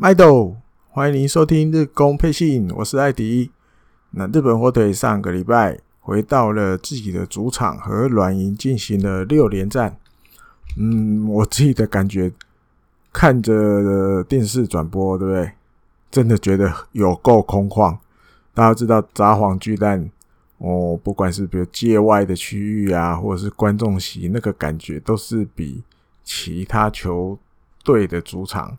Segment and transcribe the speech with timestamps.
[0.00, 0.54] 麦豆，
[0.90, 3.50] 欢迎您收听日工配信，我是艾迪。
[4.12, 9.98] 那日本火腿上个礼拜回到了自己的主场和软银进行了六连战。
[10.76, 12.30] 嗯，我自己的感觉，
[13.12, 15.50] 看着电视转播，对不对？
[16.12, 17.98] 真的觉得有够空旷。
[18.54, 20.08] 大家知道札幌巨蛋
[20.58, 25.82] 哦，不管是比如界外的区域啊，或者是观众席，那个感觉都是比
[26.22, 27.36] 其他球
[27.82, 28.78] 队的主场。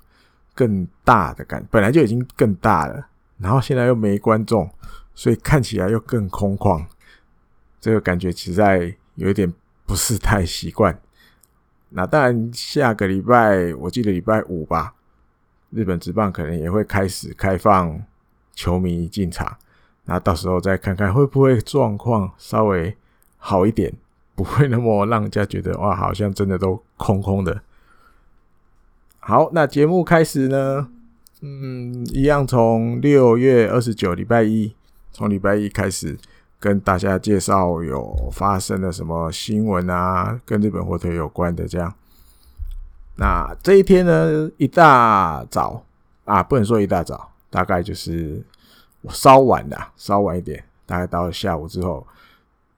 [0.59, 4.69] 更大的感，本来就已经更大了，然后现在又没观众，
[5.15, 6.85] 所以看起来又更空旷，
[7.79, 9.53] 这个感觉实在有一点
[9.85, 10.99] 不是太习惯。
[11.91, 14.95] 那当然，下个礼拜我记得礼拜五吧，
[15.69, 18.03] 日本职棒可能也会开始开放
[18.53, 19.55] 球迷进场，
[20.03, 22.97] 那到时候再看看会不会状况稍微
[23.37, 23.93] 好一点，
[24.35, 27.61] 不会那么让人家觉得哇，好像真的都空空的。
[29.21, 30.87] 好，那节目开始呢，
[31.41, 34.73] 嗯，一样从六月二十九礼拜一，
[35.11, 36.17] 从礼拜一开始
[36.59, 41.93] 跟大家介绍有发生了什么新闻啊，跟日本火腿有关的这样。
[43.17, 45.83] 那这一天呢，一大早
[46.23, 48.41] 啊，不能说一大早，大概就是
[49.01, 52.07] 我稍晚的，稍晚一点，大概到下午之后，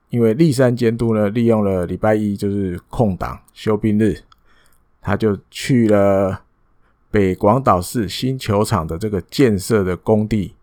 [0.09, 4.21] 因为立山监督呢，利用了礼拜一就是空档休兵日。
[5.01, 6.43] 他就去了
[7.09, 10.53] 北广岛市新球场的这个建设的工地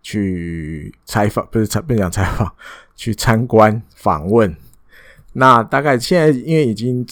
[0.00, 2.54] 去采访，不是采，不是讲采访，
[2.94, 4.56] 去参观访问。
[5.32, 7.04] 那大概现在因为已经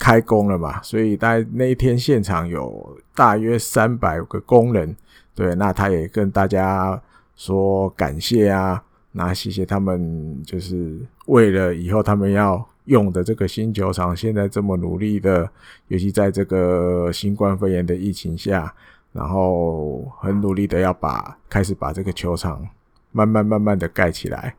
[0.00, 4.94] 开工了嘛，所以大概那一天现场有大约三百个工人。
[5.34, 7.00] 对，那他也跟大家
[7.36, 12.68] 说感谢啊，那谢谢他们，就是为了以后他们要。
[12.84, 15.48] 用的这个新球场，现在这么努力的，
[15.88, 18.74] 尤其在这个新冠肺炎的疫情下，
[19.12, 22.62] 然后很努力的要把开始把这个球场
[23.10, 24.54] 慢慢慢慢的盖起来。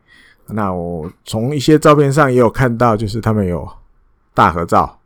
[0.48, 3.68] 那我从一些照片上也有看到，就是他们有
[4.34, 4.98] 大合照。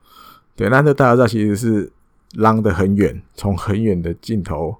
[0.56, 1.92] 对，那这大合照其实是
[2.36, 4.74] 拉得很远，从很远的镜头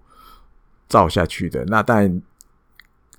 [0.88, 1.62] 照下去的。
[1.66, 2.22] 那但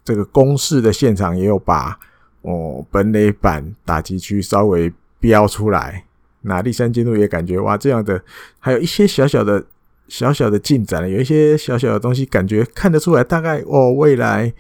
[0.03, 1.99] 这个公式的现场也有把
[2.41, 4.91] 哦本垒板打击区稍微。
[5.21, 6.03] 标出来，
[6.41, 8.21] 那栗山监督也感觉哇，这样的
[8.59, 9.63] 还有一些小小的、
[10.07, 14.51] 小小的进展，有一些小小的东西，感觉看得出来，大概哦，未来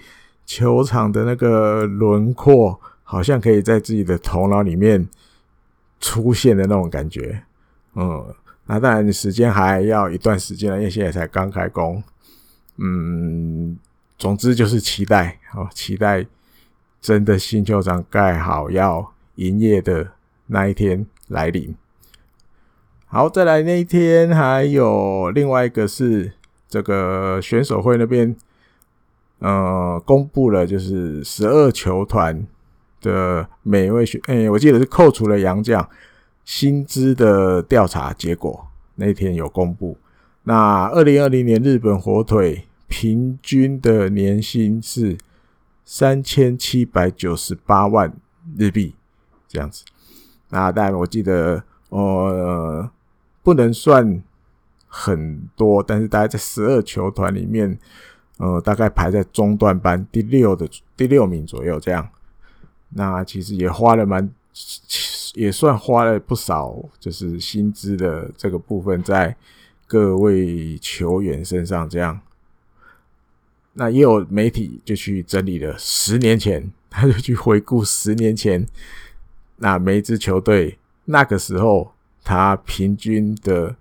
[0.45, 5.09] 球场的那个轮廓，好像可以在自己的头脑里面
[5.99, 7.41] 出现的那种感觉。
[7.95, 8.23] 嗯，
[8.67, 12.01] 那当然时间还要一段时间了，因为现在才刚开工。
[12.77, 13.75] 嗯，
[14.19, 16.23] 总之就是期待哦，期待
[17.01, 20.07] 真的新球场盖好要营业的。
[20.53, 21.73] 那一天来临，
[23.07, 26.33] 好，再来那一天还有另外一个是
[26.67, 28.35] 这个选手会那边，
[29.39, 32.45] 呃，公布了就是十二球团
[32.99, 35.89] 的每一位选，哎，我记得是扣除了洋将
[36.43, 39.97] 薪资的调查结果，那天有公布。
[40.43, 45.17] 那二零二零年日本火腿平均的年薪是
[45.85, 48.13] 三千七百九十八万
[48.57, 48.95] 日币，
[49.47, 49.85] 这样子。
[50.53, 52.91] 那当然，我记得，呃，
[53.41, 54.21] 不能算
[54.85, 57.79] 很多，但是大概在十二球团里面，
[58.35, 62.09] 呃，大概排在中段班第六的第六名左右这样。
[62.89, 64.29] 那其实也花了蛮，
[65.35, 69.33] 也算花了不少，就是薪资的这个部分在
[69.87, 72.19] 各位球员身上这样。
[73.75, 78.67] 那也有媒体就去整理了十年前，他就去回顾十年前。
[79.61, 81.91] 那每一支球队那个时候，
[82.23, 83.75] 他平均的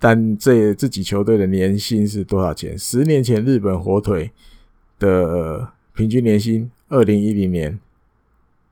[0.00, 2.76] 单这自己球队的年薪是多少钱？
[2.76, 4.32] 十年前日本火腿
[4.98, 7.78] 的平均年薪，二零一零年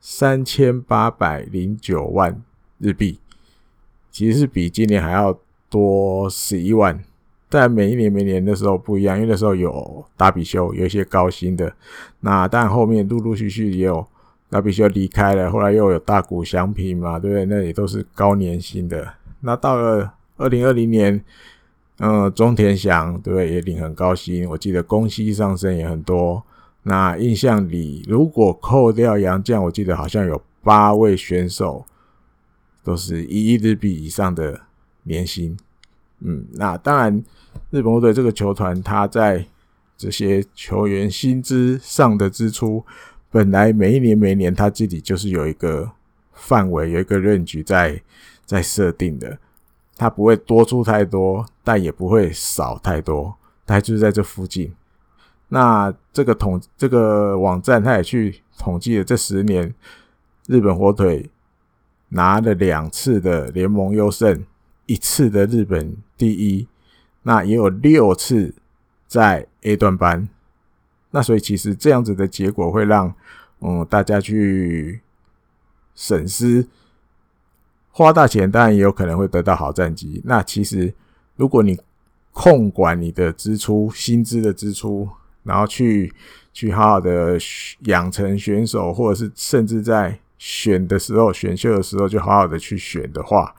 [0.01, 2.43] 三千八百零九万
[2.79, 3.21] 日币，
[4.11, 5.39] 其实是比今年还要
[5.71, 7.01] 多十一万。
[7.49, 11.73] 但每一年每年的时候不一样，因为那时候有大比修，有一些高薪的。
[12.21, 14.05] 那但后面陆陆续续也有。
[14.51, 17.45] 那必须要离开了，后来又有大谷翔平嘛，对不对？
[17.45, 19.07] 那也都是高年薪的。
[19.41, 21.23] 那到了二零二零年，
[21.99, 23.53] 嗯，中田翔对不对？
[23.53, 26.43] 也领很高薪，我记得工资上升也很多。
[26.85, 31.85] 那印象里，如果扣掉杨将，我记得好像有八位选手
[32.83, 34.59] 都是一亿日币以上的
[35.03, 35.55] 年薪。
[36.21, 37.23] 嗯，那当然，
[37.71, 39.45] 日本队这个球团，他在
[39.97, 42.83] 这些球员薪资上的支出。
[43.31, 45.91] 本来每一年每一年他自己就是有一个
[46.33, 48.03] 范围，有一个范围在
[48.47, 49.39] 在设定的，
[49.97, 53.37] 他不会多出太多，但也不会少太多。
[53.67, 54.73] 他就是在这附近。
[55.49, 59.75] 那这个统这个网站，他也去统计了这十年，
[60.47, 61.29] 日本火腿
[62.09, 64.45] 拿了两次的联盟优胜，
[64.87, 66.67] 一次的日本第一，
[67.23, 68.55] 那也有六次
[69.07, 70.29] 在 A 段班。
[71.11, 73.15] 那所以其实这样子的结果会让
[73.61, 75.01] 嗯大家去
[75.95, 76.67] 审视，
[77.91, 80.23] 花大钱当然也有可能会得到好战绩。
[80.25, 80.95] 那其实
[81.37, 81.79] 如果你
[82.33, 85.09] 控管你的支出，薪资的支出。
[85.45, 86.13] 然后去
[86.53, 87.39] 去好好的
[87.85, 93.55] 养成选手，或者是甚至在选的时候、选秀的时候，就好好的去选的话，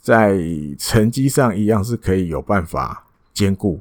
[0.00, 0.38] 在
[0.78, 3.04] 成绩上一样是可以有办法
[3.34, 3.80] 兼顾。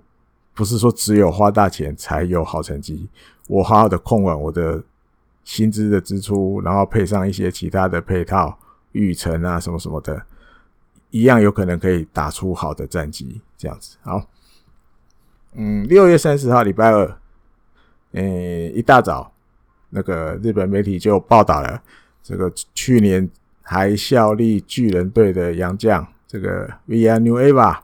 [0.61, 3.09] 不是说只有花大钱才有好成绩。
[3.47, 4.83] 我好好的控管我的
[5.43, 8.55] 薪资的支出，然后配上一些其他的配套、
[8.91, 10.21] 育成啊什么什么的，
[11.09, 13.41] 一样有可能可以打出好的战绩。
[13.57, 14.23] 这样子，好，
[15.55, 17.17] 嗯，六月三十号礼拜二。
[18.11, 19.33] 诶、一大早，
[19.89, 21.81] 那个日本媒体就报道了
[22.21, 23.27] 这个去年
[23.63, 27.79] 还效力巨人队的洋将，这个 Vianuva，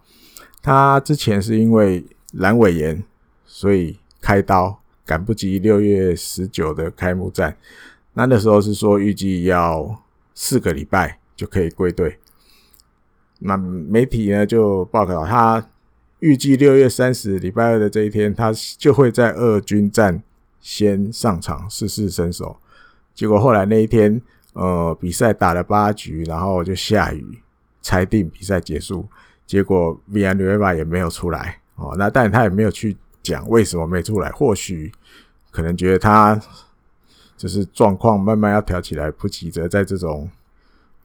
[0.62, 2.06] 他之前是因为
[2.38, 3.04] 阑尾炎，
[3.46, 7.58] 所以开刀，赶不及六月十九的开幕战。
[8.14, 10.04] 那那时候是说预计要
[10.34, 12.20] 四个礼拜就可以归队。
[13.40, 15.70] 那媒体呢就报道他。
[16.20, 20.24] 预计六月三十礼拜二的这一天，他就会在二军战
[20.60, 22.58] 先上场试试身手。
[23.14, 24.20] 结果后来那一天，
[24.54, 27.44] 呃，比赛打了八局，然后就下雨，
[27.84, 29.08] 裁定比赛结束。
[29.46, 31.96] 结果 v i a n u e v a 也没有出来哦。
[31.98, 34.92] 那但他也没有去讲为什么没出来，或许
[35.50, 36.40] 可能觉得他
[37.38, 40.30] 就是状况慢慢要调起来，不急着在这种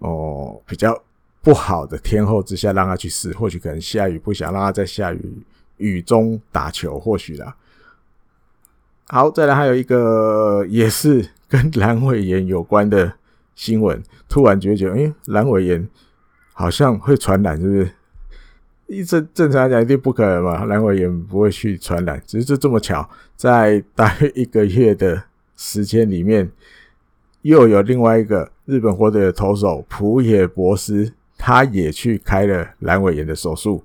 [0.00, 1.00] 哦比较。
[1.44, 5.42] 不好的天候之下，让他去试，或许可能下雨，不想让他在下雨
[5.78, 7.56] 雨中打球，或许啦。
[9.08, 13.14] 好，再来还有一个也是跟 阑尾炎有关的
[13.56, 15.88] 新闻，突然觉得，哎，阑尾炎
[16.52, 17.90] 好像会传染，是不是？
[18.92, 25.22] 一正正常来讲一定不可能嘛，阑尾炎不会去传染，只是就这么巧，在大约一个月的
[25.56, 26.50] 时间里面，
[27.42, 31.12] 又有另外一个日本火腿的投手浦野博斯。
[31.44, 33.82] 他也去开了阑尾炎的手术，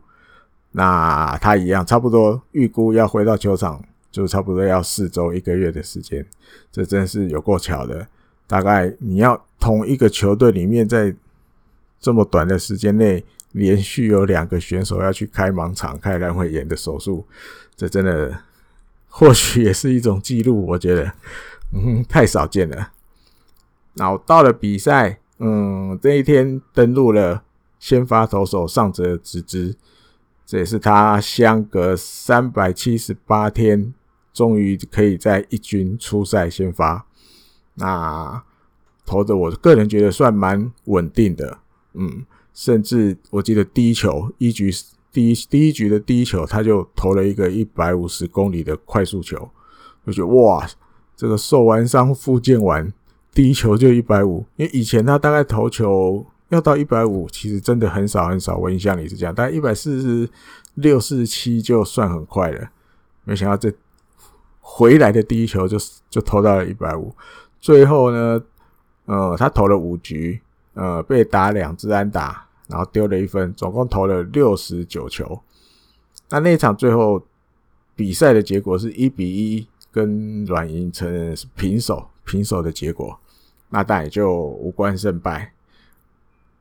[0.74, 6.24] 那他一样，差不多预估要回到球场，就差不多要四周一个月的时间，
[6.72, 8.08] 这真是有够巧的。
[8.46, 11.12] 大概你要同一个球队里面，在
[12.00, 17.26] 这么短的时间内，连续有两个选手要去开盲肠、开阑尾炎的手术，
[17.76, 18.38] 这真的
[19.08, 21.14] 或许也是一种记录，我觉得，
[21.74, 22.92] 嗯，太少见了。
[23.94, 27.44] 然后到了比赛，嗯，这一天登录了。
[27.80, 29.76] 先发投手上泽直之，
[30.48, 33.94] 这也是他相隔三百七十八天，
[34.34, 37.06] 终于可以在一军出赛先发。
[37.76, 38.44] 那
[39.06, 41.60] 投的我个人觉得算蛮稳定的，
[41.94, 42.26] 嗯，
[42.58, 44.74] 甚至我记得第一球一局
[45.12, 49.48] 第一第一局的第一球，他就投了一个一百五十公里的快速球，
[50.06, 50.68] 我觉得哇，
[51.16, 52.92] 这个受完伤复健完，
[53.32, 56.26] 第一球就一百五，因为以前他大概投球。
[56.50, 58.56] 要到一百五，其实真的很少很少。
[58.56, 60.30] 我印象里是这样，大概一百四十
[60.76, 62.70] 六、四十七就算很快了。
[63.26, 63.70] 没想到这
[64.62, 65.78] 回来的第一球就
[66.10, 67.14] 就投到了一百五。
[67.60, 68.42] 最后呢，
[69.08, 70.40] 呃，他投了五局，
[70.74, 75.42] 呃，被打两支安打，然后丢了一分，总共投了六十九球。
[76.30, 77.24] 那那场最后
[77.96, 83.20] 比赛的结果是一比一，跟软银成平手，平手的结果。
[83.70, 85.54] 那但也就无关胜败。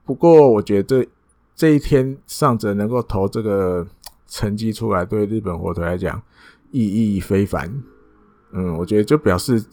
[0.05, 1.09] 不过，我觉得这
[1.55, 3.87] 这一天上泽能够投这个
[4.27, 6.23] 成绩出来，对日本火腿来讲
[6.71, 7.83] 意义非凡。
[8.53, 9.65] 嗯，我觉得就表示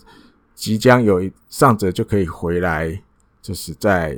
[0.56, 3.02] 即将有一上泽就可以回来，
[3.42, 4.18] 就是在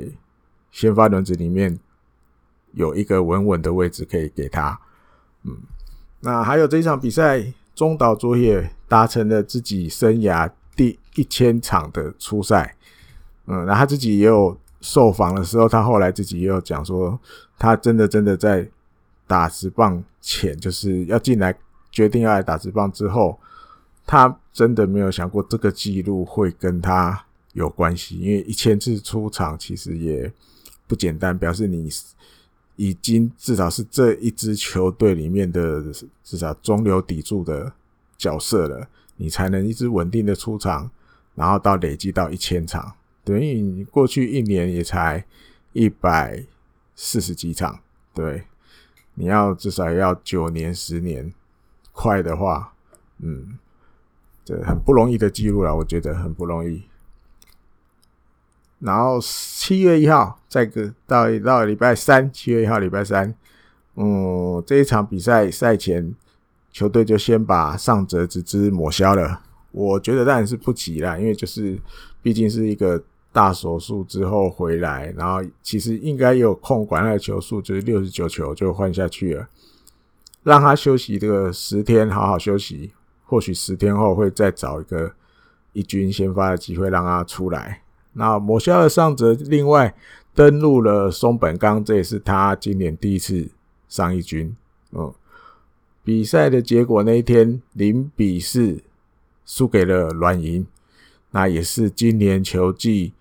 [0.70, 1.78] 先发轮子里面
[2.76, 4.80] 有一个稳稳的位置可以给他。
[5.42, 5.58] 嗯，
[6.20, 12.76] 那还有这一场比赛，中岛卓也达成了自己生涯第一千场的出赛。
[13.46, 14.56] 嗯，那他自己也有。
[14.82, 17.18] 受访的时候，他后来自己也有讲说，
[17.58, 18.68] 他真的真的在
[19.26, 21.52] 打直棒前，就是要进来
[21.90, 23.36] 决定要来打直棒之后，
[24.06, 27.20] 他真的没有想过这个记录会跟他
[27.54, 30.30] 有关系，因为一千次出场其实也
[30.86, 31.88] 不简单，表示你
[32.76, 35.82] 已经至少是这一支球队里面的
[36.22, 37.72] 至少中流砥柱的
[38.16, 40.90] 角色了，你才能一直稳定的出场，
[41.34, 42.94] 然后到累积到一千场。
[43.24, 45.24] 等于你过去一年也才
[45.72, 46.44] 一百
[46.94, 47.80] 四十几场，
[48.14, 48.44] 对，
[49.14, 51.32] 你要至少要九年十年，
[51.92, 52.72] 快的话，
[53.18, 53.58] 嗯，
[54.44, 56.82] 这很不容易的记录了，我觉得很不容易。
[58.78, 63.34] 然后七月一号，再个到到礼拜三，七月一号礼拜三，
[63.94, 66.14] 嗯，这一场比赛赛前，
[66.70, 69.40] 球队就先把上折之抹消了。
[69.72, 71.78] 我觉得当然是不急啦，因为就是
[72.22, 73.02] 毕竟是一个
[73.32, 79.48] 大手术之后回来，然后其实应该有控管他的球数，就是六十九球就换下去了，
[80.42, 82.92] 让他休息这个十天，好好休息。
[83.28, 85.12] 或许十天后会再找一个
[85.72, 87.82] 一军先发的机会让他出来。
[88.18, 89.94] 那抹消了上泽，另外
[90.34, 93.50] 登陆了松本刚，这也是他今年第一次
[93.88, 94.56] 上一军。
[94.92, 95.12] 嗯，
[96.02, 98.82] 比赛的结果那一天零比四
[99.44, 100.66] 输给了软银，
[101.32, 103.12] 那也是今年球季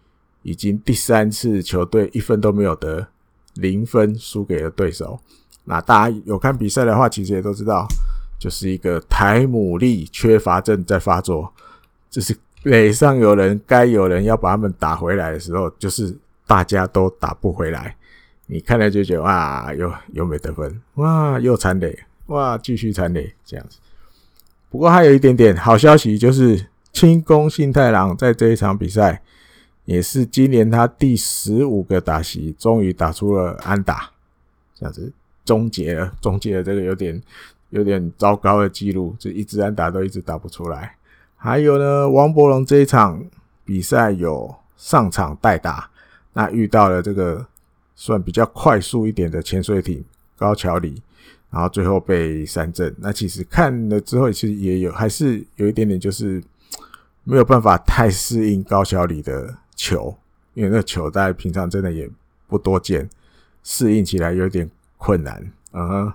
[0.44, 3.08] 已经第三次球队一分都没有得，
[3.56, 5.20] 零分输给了对手。
[5.66, 7.86] 那大家有看比赛的话，其实也都知道，
[8.40, 11.54] 就是一个台姆利缺乏症在发作，
[12.10, 12.34] 这是。
[12.66, 16.18] 垒上有人，该有人要把他们打回来的时候，就是
[16.48, 17.96] 大家都打不回来。
[18.48, 23.78] 你看了就觉得哇，又又没得分，哇，又残垒，哇，继续残垒这样子。
[24.70, 29.22] 不过还有一点点好消息，就是清宫信太郎在这一场比赛
[29.86, 34.10] 也是今年他第十五个打席，终于打出了安打，
[34.74, 37.22] 这样子终结了，终结了这个有点
[37.70, 40.96] 有点糟糕的记录，就一直安打都一直打不出来。
[41.38, 43.24] 还有呢，王柏融这一场
[43.64, 45.90] 比赛有上场代打，
[46.34, 47.46] 那遇到了这个
[47.96, 50.04] 算比较快速一点的潜水艇
[50.36, 51.02] 高桥里，
[51.52, 52.94] 然后最后被三振。
[53.00, 56.44] 那其实看了之后，其实也有还是有一点点就是
[57.24, 60.18] 没有办法太适应高桥里的球，
[60.56, 62.10] 因为那球在平常真的也
[62.48, 63.08] 不多见，
[63.64, 65.52] 适应起来有点困难。
[65.74, 66.14] 嗯哼，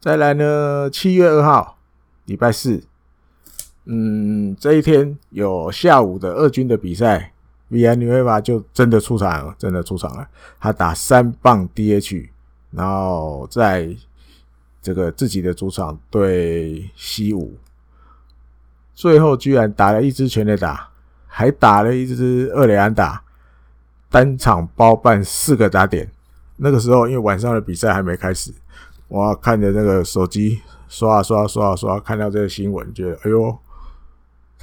[0.00, 1.78] 再来呢，七月二号，
[2.24, 2.82] 礼拜四。
[3.86, 7.32] 嗯，这一天有下午的二军的比赛
[7.70, 10.26] ，Vianuiva 就真的出场了，真的出场了。
[10.58, 12.30] 他打三棒 DH，
[12.70, 13.94] 然后在
[14.80, 17.58] 这个自己的主场对西武，
[18.94, 20.88] 最后居然打了一支全垒打，
[21.26, 23.22] 还打了一支二垒安打，
[24.08, 26.10] 单场包办四个打点。
[26.56, 28.50] 那个时候因为晚上的比赛还没开始，
[29.08, 33.54] 我看着那个手机刷啊刷刷啊刷，看到这个新闻，觉得哎呦。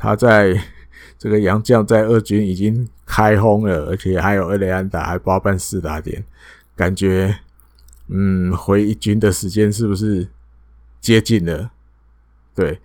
[0.02, 0.60] 他在
[1.16, 6.24] 这个洋将在二军已经开轰了，而且还有二雷安打，还包办四打点，
[6.76, 7.38] 感觉
[8.08, 10.28] 嗯，回一军的时间是不是
[11.00, 11.70] 接近了？
[12.56, 12.80] 对，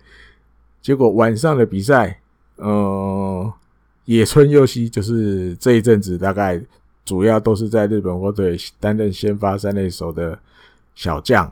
[0.79, 2.21] 结果晚上的比赛，
[2.57, 3.51] 呃，
[4.05, 6.61] 野村佑希就是这一阵子大概
[7.03, 10.37] 主要都是在日本火腿担任先发三垒手的
[10.93, 11.51] 小将，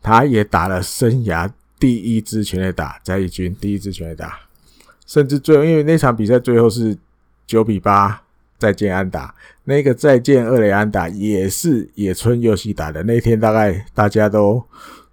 [0.00, 1.50] 他也打了生涯
[1.80, 4.38] 第一支全垒打，在一军第一支全垒打。
[5.10, 6.96] 甚至最后，因为那场比赛最后是
[7.44, 8.22] 九比八
[8.56, 13.02] 再见安打，那个再见二垒安打也是野村佑希打的。
[13.02, 14.62] 那天大概大家都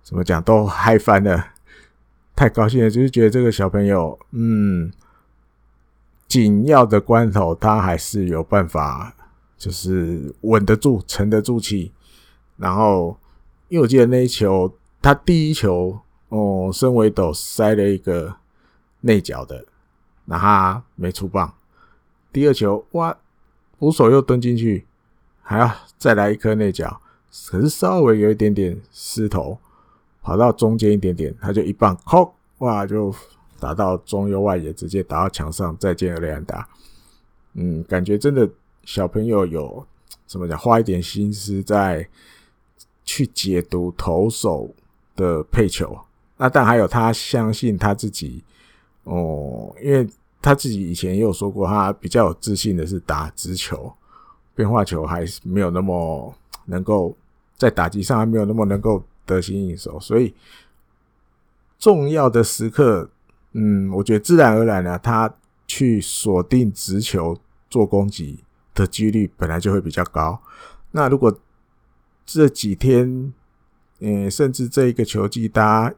[0.04, 1.44] 怎么讲都嗨翻了，
[2.36, 4.92] 太高兴了，就是觉得这个小朋友，嗯，
[6.28, 9.16] 紧要的关头他还是有办法，
[9.58, 11.92] 就是稳得住、沉得住气。
[12.58, 13.18] 然后，
[13.68, 16.00] 因为我记得那一球，他第一球
[16.30, 18.36] 哦，身为斗塞了一个
[19.02, 19.66] 内角的。
[20.30, 21.54] 那他没出棒，
[22.34, 23.18] 第二球哇，
[23.80, 24.86] 捕手又蹲进去，
[25.42, 27.00] 还要再来一颗内角，
[27.48, 29.58] 可是稍微有一点点失头，
[30.22, 33.16] 跑到中间一点点，他就一棒，扣哇，就
[33.58, 36.68] 打到中右外野，直接打到墙上，再见二垒安打。
[37.54, 38.50] 嗯，感觉真的
[38.84, 39.88] 小朋友有
[40.26, 42.06] 怎么讲，花一点心思在
[43.06, 44.76] 去解读投手
[45.16, 45.98] 的配球。
[46.36, 48.44] 那但还有他相信他自己。
[49.10, 50.06] 哦，因为
[50.48, 53.92] 他自己以前也有说过，他比较有自信的是打直球，
[54.56, 56.34] 变化球还是没有那么
[56.68, 57.14] 能够
[57.58, 60.34] 在打击上还没有那么能够得心应手，所以
[61.78, 63.10] 重要的时刻，
[63.52, 65.36] 嗯，我觉得自然而然呢，他
[65.68, 67.38] 去锁定直球
[67.70, 68.40] 做攻击
[68.74, 70.42] 的几率本来就会比较高。
[70.92, 71.38] 那如果
[72.26, 73.34] 这几天，
[74.00, 75.96] 嗯，甚至这一个球季，大家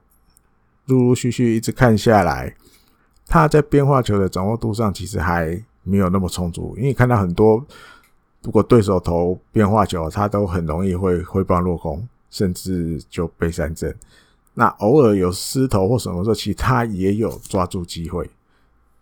[0.88, 2.56] 陆陆续续一直看下来。
[3.30, 7.64] 他在变化球的掌握度上其实还没有那么充足，因为看到很多，
[8.42, 13.96] 如果对手投变化球，他都很容易会挥棒落空，甚至就被三振。
[14.56, 18.30] 那偶尔有失投或什么时候，其实他也有抓住机会，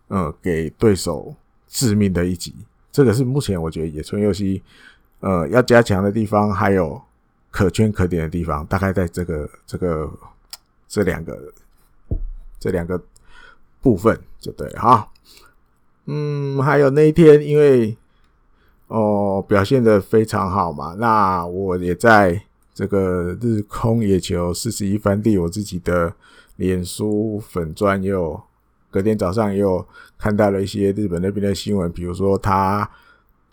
[0.08, 1.34] 嗯，给对手
[1.66, 2.54] 致命的一击。
[2.92, 4.62] 这个是目前我觉得野村佑希，
[5.20, 7.00] 呃，要加强的地方，还有
[7.50, 10.10] 可圈可点的地方，大概在这个这个
[10.86, 11.52] 这两个
[12.60, 13.00] 这两个
[13.80, 15.08] 部分就对哈。
[16.06, 17.96] 嗯，还有那一天，因为
[18.86, 22.42] 哦表现得非常好嘛，那我也在
[22.72, 26.14] 这个日空野球四十一番地我自己的
[26.56, 28.40] 脸书粉钻也有，
[28.90, 32.88] 隔天早上也有看到了一些日本那边的新闻，比如说他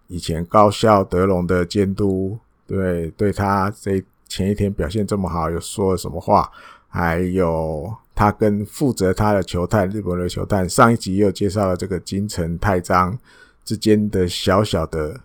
[0.07, 6.49] 以前高校德隆的监督，对对他这前一天表现这么好，有说了什么话？
[6.87, 13.19] 还有他跟负责他的球探，日本的球探，上一集又介绍了这个金城太章
[13.65, 15.19] 之间的小小的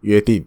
[0.00, 0.44] 约定。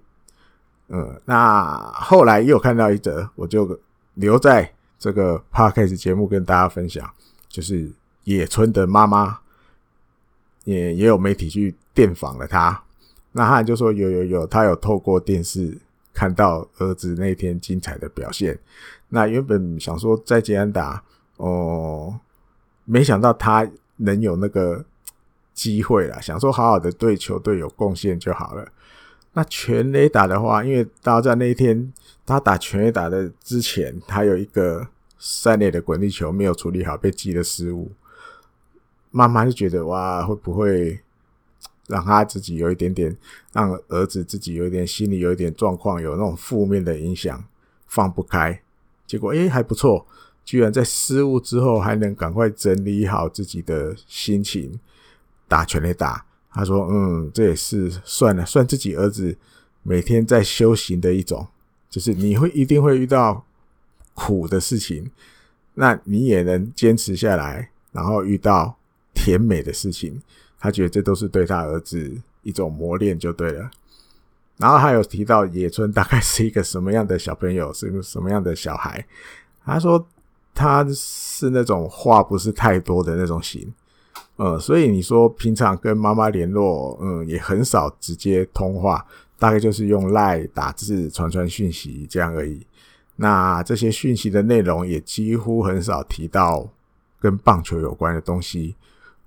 [0.89, 3.79] 嗯，那后来又看到一则，我就
[4.15, 7.09] 留在这个 podcast 节目跟大家分享，
[7.47, 7.89] 就是
[8.25, 9.39] 野村的妈妈
[10.65, 12.83] 也也有媒体去电访了他，
[13.31, 15.77] 那他就说有有有，他有透过电视
[16.13, 18.59] 看到儿子那天精彩的表现。
[19.09, 21.01] 那原本想说在捷安达
[21.37, 22.19] 哦，
[22.85, 24.85] 没想到他能有那个
[25.53, 28.67] 机会啦，想说好好的对球队有贡献就好了。
[29.33, 31.91] 那全垒打的话，因为大家在那一天
[32.25, 34.87] 他打全垒打的之前，他有一个
[35.17, 37.91] 三垒的滚地球没有处理好，被记了失误。
[39.11, 41.01] 妈妈就觉得哇，会不会
[41.87, 43.15] 让他自己有一点点，
[43.51, 47.43] 让儿子自己有一点心里有一点状况，有那种负面的影响，
[47.87, 48.61] 放不开。
[49.05, 50.05] 结果诶、还不错，
[50.45, 54.79] 居然在失误之后还能赶快整理好自己的心情，
[55.47, 56.23] 打全垒打。
[56.51, 59.35] 他说：“嗯，这也是算了，算自己儿子
[59.83, 61.45] 每天在修行的一种，
[61.89, 63.43] 就是你会一定会遇到
[64.13, 65.11] 苦的事情，
[65.73, 68.77] 那你也能坚持下来，然后遇到
[69.13, 70.21] 甜美的事情，
[70.57, 72.09] 他觉得这都是对他儿子
[72.43, 73.69] 一种磨练，就对了。”
[74.57, 79.05] 然后还有提到野村大概是一个什么样的小朋友，是一个什么样的小孩。
[79.65, 80.07] 他说
[80.55, 83.71] 他是那种话不是太多的那种型，
[84.37, 89.05] 呃，所以你说平常跟妈妈联络，嗯，也很少直接通话，
[89.37, 92.65] 大概就是用赖打字传传讯息这样而已。
[93.17, 96.67] 那这些讯息的内容也几乎很少提到
[97.19, 98.75] 跟棒球有关的东西。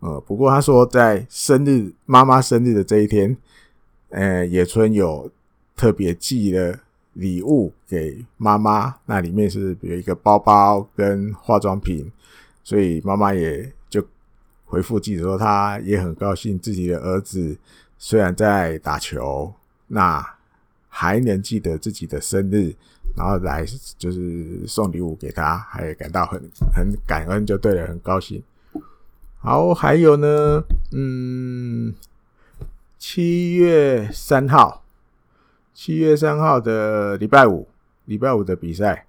[0.01, 3.37] 呃，不过他说在生日妈妈生日的这一天。
[4.11, 5.31] 呃，野村有
[5.77, 6.79] 特别寄了
[7.19, 12.11] 礼物给妈妈，那里面是有一个包包跟化妆品，
[12.63, 14.01] 所以妈妈也就
[14.65, 17.59] 回复记者说，她也很高兴自己的儿子
[17.99, 19.53] 虽然在打球，
[19.89, 20.25] 那
[20.89, 22.75] 还能记得自己的生日，
[23.17, 23.65] 然后来
[23.99, 26.41] 就是送礼物给他，还感到很
[26.73, 28.43] 很感恩，就对了，很高兴。
[29.39, 31.95] 好，还有呢，嗯。
[33.01, 34.83] 七月三号，
[35.81, 37.69] 七月三号的礼拜五，
[38.07, 39.07] 礼拜五的比赛，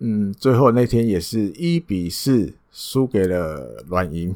[0.00, 4.34] 嗯，最后那天也是一比四输给了软银，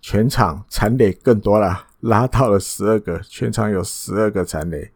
[0.00, 4.90] 全场残垒更多了，拉到了十二个，全场有十二个残垒，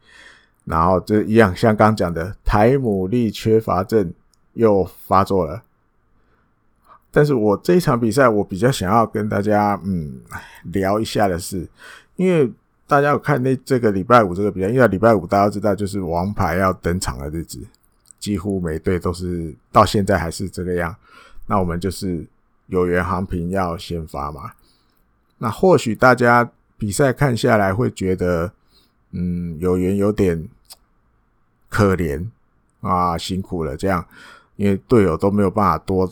[0.64, 4.10] 然后这一样，像刚讲的台姆利缺乏症
[4.54, 5.62] 又发作了，
[7.10, 10.22] 但是我这一场比赛，我比较想要跟大家嗯
[10.72, 11.68] 聊一下的是，
[12.16, 12.50] 因为。
[12.88, 17.60] 大家有看那这个礼拜五这个比赛，因为礼拜五大家知道就是王牌要登场的日子，
[18.18, 20.96] 几乎每队都是到现在还是这个样。
[21.46, 22.26] 那我们就是
[22.68, 24.52] 有缘航平要先发嘛。
[25.36, 28.50] 那或许大家比赛看下来会觉得，
[29.10, 30.48] 嗯，有缘有点
[31.68, 32.26] 可怜
[32.80, 34.06] 啊，辛苦了这样，
[34.56, 36.10] 因为队友都没有办法多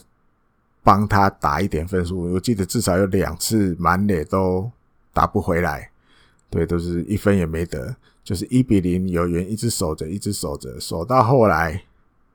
[0.84, 2.34] 帮他打一点分数。
[2.34, 4.70] 我记得至少有两次满垒都
[5.14, 5.90] 打不回来。
[6.48, 11.82] 对，都是一分也没得，就是一比零，有缘一直守着，一直守着，守到后来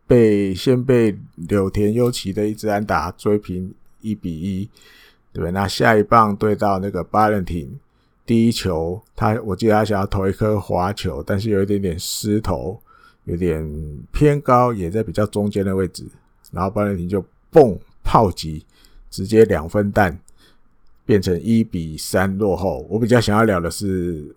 [0.05, 4.69] 被先被柳田优起的一支安打追平一比一，
[5.31, 7.79] 对，那下一棒对到那个巴伦廷，
[8.25, 12.79] 第一球他我记得他想要投一颗滑球，但是有一点点失头，
[13.23, 13.65] 有点
[14.11, 16.05] 偏高，也在比较中间的位置，
[16.51, 18.65] 然后巴伦廷就蹦炮击，
[19.09, 20.19] 直接两分弹。
[21.11, 24.33] 变成一比三落后，我比较想要聊的是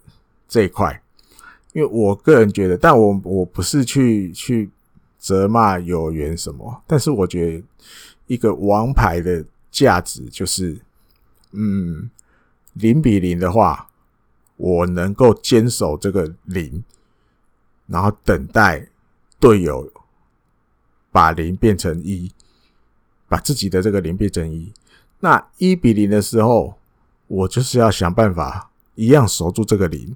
[0.48, 1.00] 这一块，
[1.72, 4.68] 因为我个人觉得，但我我不是去去
[5.16, 7.64] 责骂有缘什么，但是我觉得
[8.26, 10.76] 一个王牌的价值就是，
[11.52, 12.10] 嗯，
[12.72, 13.88] 零比零的话，
[14.56, 16.82] 我能够坚守这个零，
[17.87, 18.88] 然后等待
[19.38, 19.92] 队友
[21.12, 22.32] 把零变成一，
[23.28, 24.72] 把自己的这个零变成一。
[25.24, 26.74] 那一比零的时候，
[27.28, 30.14] 我就是要想办法一样守住这个零，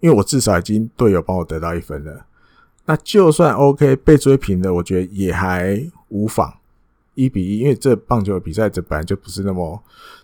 [0.00, 2.24] 因为我至少已经队友帮我得到一分了。
[2.86, 6.54] 那就算 OK 被追平了，我觉得也还无妨，
[7.14, 9.78] 一比一，因为这棒球比赛这本来就不是那么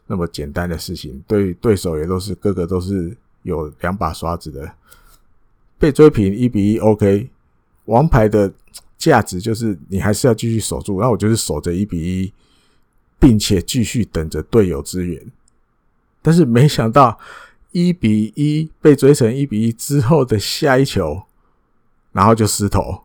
[0.07, 4.73] 那么简单的事情，对对手也都是个个都是有两把刷子的。
[5.79, 7.29] 被追平一比一，OK，
[7.85, 8.51] 王牌的
[8.97, 12.33] 价值就是你还是要继续守住，那我就是守着一比一，
[13.23, 15.25] 并且继续等着队友支援。
[16.21, 17.21] 但是没想到
[17.71, 21.23] 一比一被追成一比一之后的下一球，
[22.11, 23.05] 然后就失投。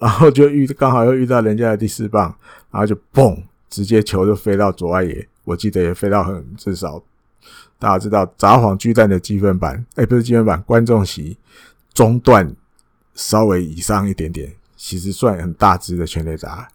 [0.00, 2.34] 然后就遇刚好又遇到人家的第四棒，
[2.70, 5.28] 然后就嘣，直接球就飞到左外野。
[5.44, 7.02] 我记得也飞到很至少
[7.78, 11.36] 大家知道札幌巨蛋的积分板，哎，不是积分板，观众席
[11.92, 12.56] 中段
[13.14, 16.68] 稍微以上一点点，其实算很大支的全垒打。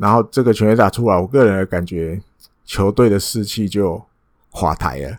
[0.00, 2.20] 然后这个全垒打出来，我个人的感觉，
[2.64, 4.02] 球队的士气就
[4.50, 5.18] 垮台了。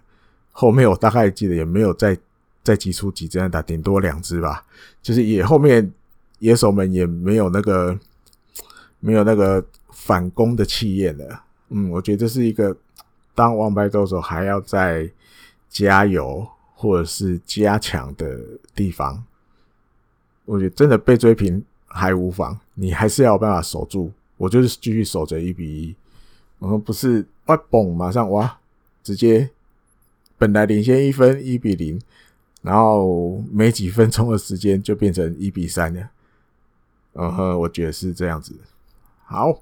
[0.52, 2.18] 后面我大概记得也没有再
[2.64, 4.66] 再击出几支安打，顶多两支吧，
[5.02, 5.92] 就是也后面。
[6.42, 7.96] 野手们也没有那个
[9.00, 11.44] 没有那个反攻的气焰了。
[11.70, 12.76] 嗯，我觉得这是一个
[13.36, 15.08] 当王牌投手还要再
[15.70, 18.40] 加油或者是加强的
[18.74, 19.24] 地方。
[20.46, 24.12] 我觉得真的被追平还无妨，你还是要有办法守住。
[24.42, 25.96] 我就是继续守着一比一，
[26.58, 28.58] 我们不是哇嘣，马上哇，
[29.04, 29.48] 直接
[30.36, 32.02] 本来领先一分一比零，
[32.64, 36.10] 然后没几分钟的时间就变成一比三了。
[37.14, 38.56] 嗯哼，我觉得是这样子。
[39.26, 39.62] 好，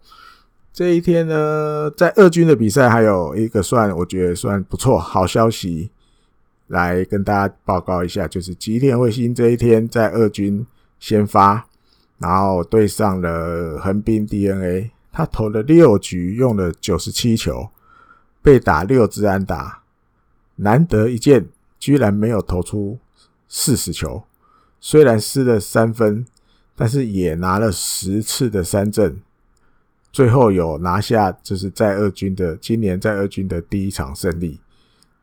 [0.71, 5.89] 这一天呢，在二军的比赛还有一个算我觉得算不错好消息，
[6.67, 10.65] 来跟大家报告一下，就是吉田卫星这一天在二军
[11.01, 11.67] 先发，
[12.19, 17.69] 然后对上了横滨 DNA，他投了六局，用了九十七球，
[18.41, 19.81] 被打六支安打，
[20.57, 21.47] 难得一见，
[21.79, 22.99] 居然没有投出
[23.47, 24.23] 四十球，
[24.79, 26.25] 虽然失了三分。
[26.81, 29.19] 但是也拿了十次的三振，
[30.13, 34.61] 最后有拿下就是在二军的今年在二军的第一场胜利。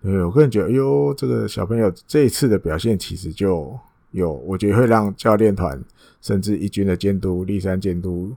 [0.02, 3.74] 对，我个人觉得，哎呦，这个小朋友这一次的表现其实就
[4.16, 5.80] 有，我觉得会让教练团
[6.20, 8.34] 甚至一军的监督立山监督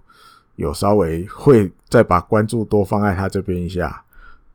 [0.55, 4.03] 有稍微会再把关注多放在他这边一下。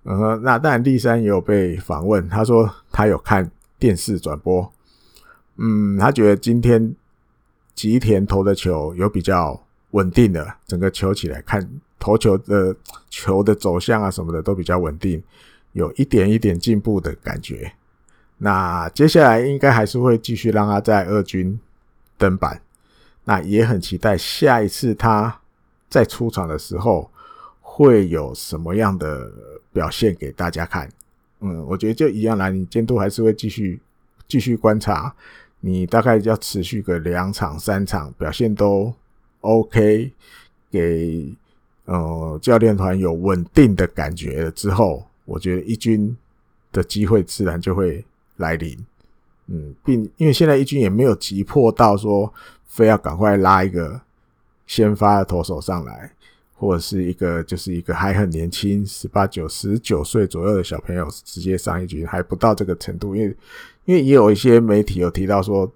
[0.05, 4.73] 嗯，那当然立山也有被访问，他说他有看电视转播，
[5.57, 6.95] 嗯，他觉得今天。
[7.75, 9.61] 吉田投的球有比较
[9.91, 12.73] 稳定的，整个球起来看投球的
[13.11, 15.21] 球的走向啊什么的都比较稳定，
[15.73, 17.73] 有一点一点进步的感觉。
[18.45, 21.59] 那接下来应该还是会继续让他在二军
[22.19, 22.61] 登板，
[23.25, 25.41] 那也很期待下一次他
[25.89, 27.11] 再出场的时候
[27.63, 29.33] 会有什么样的
[29.73, 30.87] 表现给大家看。
[31.41, 33.81] 嗯，我觉得就一样啦，你监督还是会继续
[34.29, 35.15] 继续观察。
[35.61, 38.93] 你大概要持续个两场三场，表现都
[39.41, 40.13] OK，
[40.71, 41.33] 给
[41.87, 46.15] 呃教练团有稳定的感觉了之后，我觉得一军
[46.71, 48.05] 的机会自然就会
[48.37, 48.77] 来临。
[49.47, 52.33] 嗯，并因为现在一军也没有急迫到说
[52.67, 54.01] 非要赶快拉一个
[54.67, 56.11] 先发的投手上来，
[56.55, 63.37] 或者是一个就是一个还很年轻十八九十九岁左右的小朋友直接上一军，还不到这个程度，因为。
[63.87, 65.71] 因为也有一些媒体有提到说，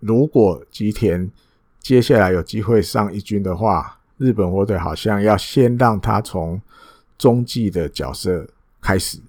[0.00, 1.30] 如果吉田
[1.78, 6.60] 接下来有机会上一军的话，日本火腿好像要先让他从
[7.16, 8.44] 中继的角色
[8.80, 9.20] 开始，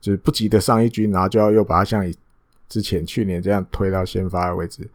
[0.00, 2.04] 就是不急的上一军，然后就要又把他像
[2.68, 4.88] 之前去年这样推到先发的位置，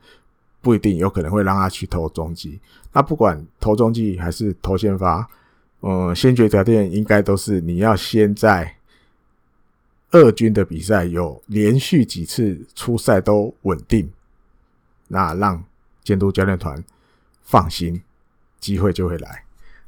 [0.61, 2.59] 不一定有可能会让他去投中继。
[2.91, 5.27] 那不管投中继还是投先发，
[5.81, 8.75] 嗯，先决条件应该都是你要先在。
[10.15, 14.07] 二军的比赛有连续几次出赛都稳定，
[15.07, 15.63] 那让
[16.03, 16.83] 监督教练团
[17.41, 17.99] 放心，
[18.59, 19.43] 机会就会来。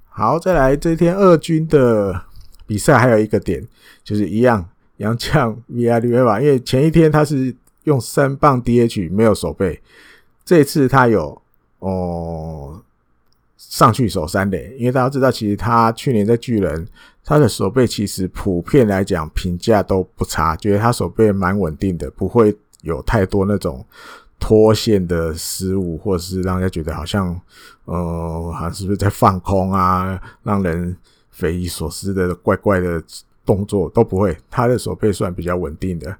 [0.10, 2.26] 好，再来这天二军的
[2.66, 3.68] 比赛还有一个点，
[4.04, 4.68] 就是一样
[4.98, 9.82] 杨将 V I D V 嘛因为前一天他是用三棒 DH 没有守备，
[10.44, 11.42] 这次他有
[11.80, 12.82] 哦。
[13.58, 16.88] 上去守三垒，因为大家知道，其实他去年在巨人，
[17.24, 23.84] 他的守备其实普遍来讲评价都不差，觉得他守备蛮稳定的，不会有太多那种
[24.40, 27.38] 脱线的失误，或者是让人家觉得好像，
[27.86, 30.96] 呃，好像是不是在放空啊，让人
[31.32, 33.02] 匪夷所思的怪怪的
[33.46, 36.18] 动作都不会，他的手背算比较稳定的。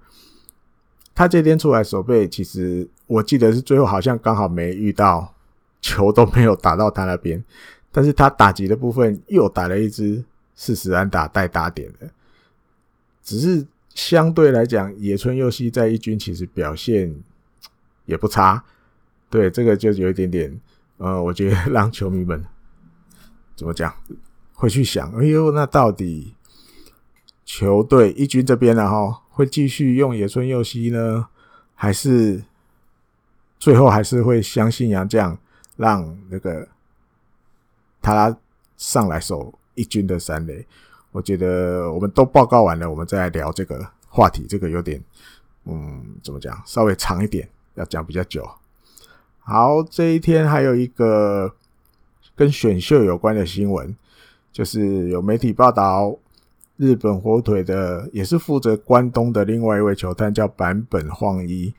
[1.14, 5.32] 他这天出来手背，其实我记得是最后好像刚好没遇到。
[5.82, 7.44] 球都没有打到他那边，
[7.92, 12.10] 但是他打击的部分又打了一支四十安打带打点的，
[13.22, 17.16] 只是相对来讲，野村佑希在一军其实表现
[18.06, 18.64] 也不差，
[19.30, 20.60] 对这个就有一点点，
[20.98, 22.44] 呃，我觉得 让球迷们
[23.56, 23.94] 怎么讲，
[24.54, 26.34] 会去想，哎呦，那到底
[27.46, 28.90] 球队一军这边呢？
[28.90, 31.28] 哈，会继续用野村佑希呢，
[31.76, 32.44] 还是
[33.60, 35.38] 最后还是会相信杨将，
[35.78, 36.68] 让那个
[38.02, 38.36] 他
[38.76, 40.66] 上来守一军的三垒？
[41.12, 44.46] 我觉得我们都报告完了，我们再来聊这个话题。
[44.50, 45.02] 这个有点，
[45.66, 46.62] 嗯，怎么讲？
[46.66, 48.46] 稍微长一点，要讲比较久。
[49.40, 51.54] 好，这一天还有一个
[52.36, 53.96] 跟选秀有关的新闻。
[54.52, 56.18] 就是有媒体报道，
[56.78, 61.74] 日本火腿的也是负责关东的另外一位球探叫坂本晃一，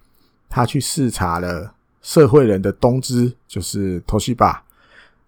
[0.48, 4.64] 他去视察了社会人的东芝，就是东芝吧。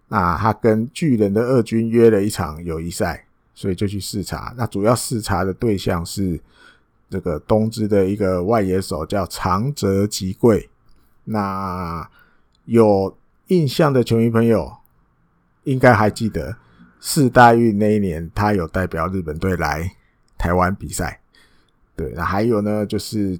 [0.09, 4.55] 那他跟巨人的二军约了一场友谊赛，所以就去视察。
[4.57, 6.41] 那主要视察的对象是
[7.11, 10.71] 这个东芝的一个外野手叫长泽吉贵。
[11.25, 12.09] 那
[12.65, 13.15] 有
[13.49, 14.73] 印象的球迷朋友
[15.65, 16.57] 应该还记得。
[17.01, 19.91] 世大运那一年，他有代表日本队来
[20.37, 21.21] 台湾比赛。
[21.95, 23.39] 对，那还有呢，就是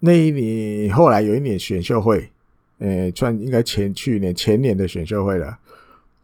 [0.00, 2.30] 那一年后来有一年选秀会，
[2.78, 5.58] 呃，算应该前去年前年的选秀会了。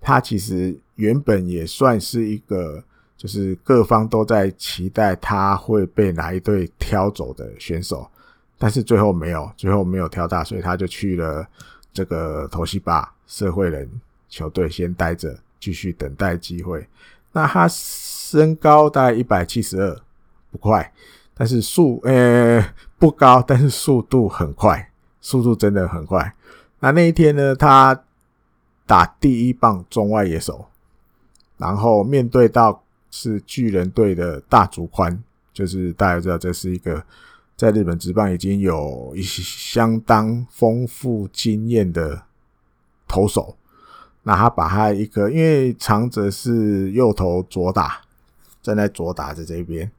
[0.00, 2.82] 他其实原本也算是一个，
[3.16, 8.10] 就是各方都在期待他会被哪一队挑走的选手，
[8.58, 11.46] 但是最后没有，最后没有挑到，所以他就去了
[11.92, 12.82] 这个东芝
[13.28, 13.88] 社会人
[14.28, 15.38] 球队先待着。
[15.62, 16.88] 继续等待机会。
[17.30, 20.02] 那他身高大概一百七十二，
[20.50, 20.92] 不快，
[21.34, 26.34] 但是速呃、不高，但是速度很快，速度真的很快。
[26.80, 28.02] 那那一天呢，他
[28.86, 30.66] 打第一棒中外野手，
[31.58, 35.22] 然后面对到是巨人队的大竹宽，
[35.52, 37.02] 就是大家知道这是一个
[37.56, 42.24] 在日本职棒已经有一些相当丰富经验的
[43.06, 43.56] 投手。
[44.24, 48.02] 那他把他一个，因为长泽是右投左打，
[48.62, 49.90] 站在左打的这边，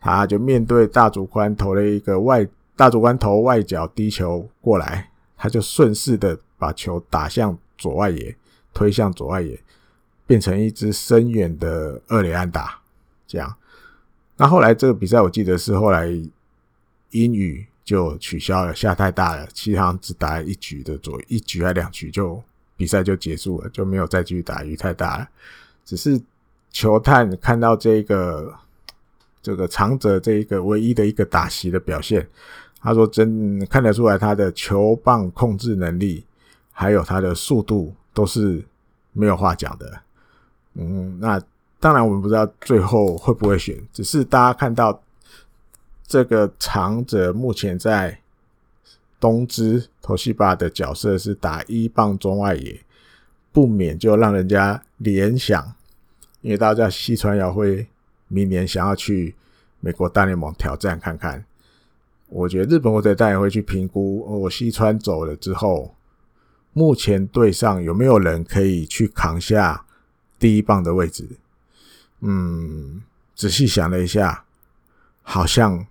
[0.00, 8.36] 他就面对大竹宽投了一个外，大竹宽投外角低球过来，他就顺势的把球打向左外野，
[8.72, 9.60] 推向左外野，
[10.24, 12.80] 变成一支深远的二垒安打。
[13.26, 13.56] 这样，
[14.36, 16.06] 那后来这个比赛我记得是后来
[17.10, 22.40] 因雨就取消了，下太大了，其他只打一局的左一局还两局就。
[22.76, 25.28] 比赛就结束了，就没有再继续打，雨太大了。
[25.84, 26.20] 只是
[26.70, 28.52] 球探看到这个
[29.40, 32.28] 这个长泽这一个唯一的一个打席的表现，
[32.80, 36.24] 他说真看得出来他的球棒控制能力，
[36.72, 38.64] 还有他的速度都是
[39.12, 40.00] 没有话讲的。
[40.74, 41.40] 嗯，那
[41.78, 45.00] 当然我们不知道最后会不会选，只是大家看到
[46.06, 48.18] 这个长泽目前在。
[49.24, 52.78] 东芝东芝的角色是打一棒中外野，
[53.50, 55.74] 不免就让人家联想，
[56.42, 57.86] 因为大家西川遥辉
[58.28, 59.34] 明年想要去
[59.80, 61.42] 美国大联盟挑战看看。
[62.28, 65.94] 我觉得日本火腿大也会去评估，我西川走了之后，
[66.74, 69.86] 目前队上有没有人可以去扛下
[70.38, 71.26] 第一棒的位置？
[72.20, 73.00] 嗯，
[73.34, 74.44] 仔细想了一下，
[75.22, 75.86] 好像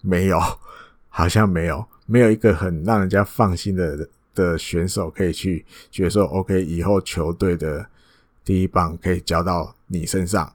[0.00, 0.40] 没有，
[1.10, 1.84] 好像没有。
[2.06, 7.86] 没有一个很让人家放心的的选手可以去觉得说，OK，以后球队的
[8.44, 10.54] 第一棒可以交到你身上。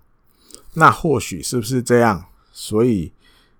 [0.73, 2.25] 那或许是不是这样？
[2.51, 3.11] 所以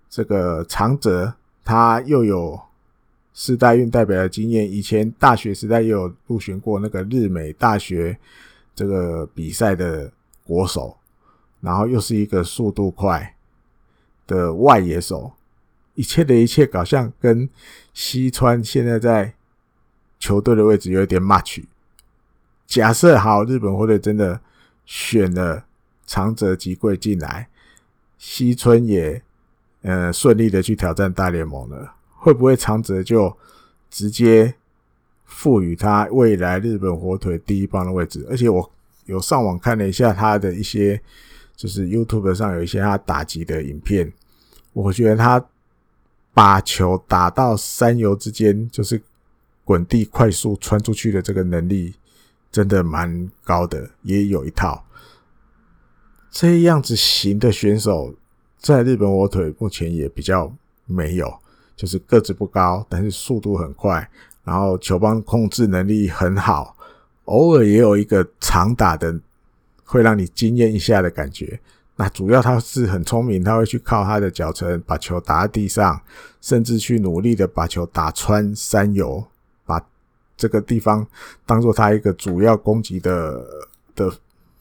[0.09, 2.59] 这个长泽他又有
[3.33, 8.17] 世代运代表的经验，以前大学时代也有入选过那个日美大学
[8.73, 10.11] 这个比赛的
[10.43, 10.97] 国手，
[11.61, 13.35] 然后又是一个速度快
[14.25, 15.31] 的外野手。
[15.97, 17.49] 一切的一切，搞像跟
[17.91, 19.33] 西川现在在
[20.19, 21.63] 球队的位置有一点 match。
[22.67, 24.39] 假设好，日本火腿真的
[24.85, 25.65] 选了
[26.05, 27.49] 长泽吉贵进来，
[28.19, 29.19] 西村也
[29.81, 33.35] 呃顺利的去挑战大联盟了，会不会长泽就
[33.89, 34.53] 直接
[35.25, 38.23] 赋予他未来日本火腿第一棒的位置？
[38.29, 38.71] 而且我
[39.05, 41.01] 有上网看了一下他的一些，
[41.55, 44.13] 就是 YouTube 上有一些他打击的影片，
[44.73, 45.43] 我觉得他。
[46.37, 49.01] 把球打到三游之间，就是
[49.65, 51.95] 滚地快速穿出去的这个能力，
[52.51, 54.85] 真的蛮高的，也有一套。
[56.29, 58.13] 这样子型的选手，
[58.59, 60.53] 在日本火腿目前也比较
[60.85, 61.39] 没有，
[61.75, 64.07] 就是个子不高，但是速度很快，
[64.43, 66.77] 然后球棒控制能力很好，
[67.25, 69.19] 偶尔也有一个长打的，
[69.83, 71.59] 会让你惊艳一下的感觉。
[71.99, 75.99] 那主要他是很聪明，他会去靠他的脚程把球打在地上，
[76.39, 79.25] 甚至去努力的把球打穿三游，
[79.65, 79.83] 把
[80.37, 81.05] 这个地方
[81.45, 83.43] 当做他一个主要攻击的
[83.95, 84.13] 的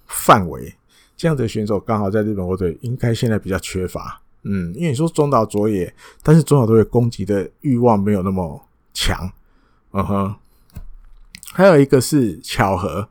[0.06, 0.74] 范围。
[1.14, 4.20] 这样的选手刚好在日本火腿应该现在比较缺乏。
[4.42, 9.30] 嗯，因为你说中岛卓也，但是中岛卓也攻击的欲望没有那么强。
[9.92, 10.34] 嗯哼，
[11.52, 13.08] 还有一个是巧合，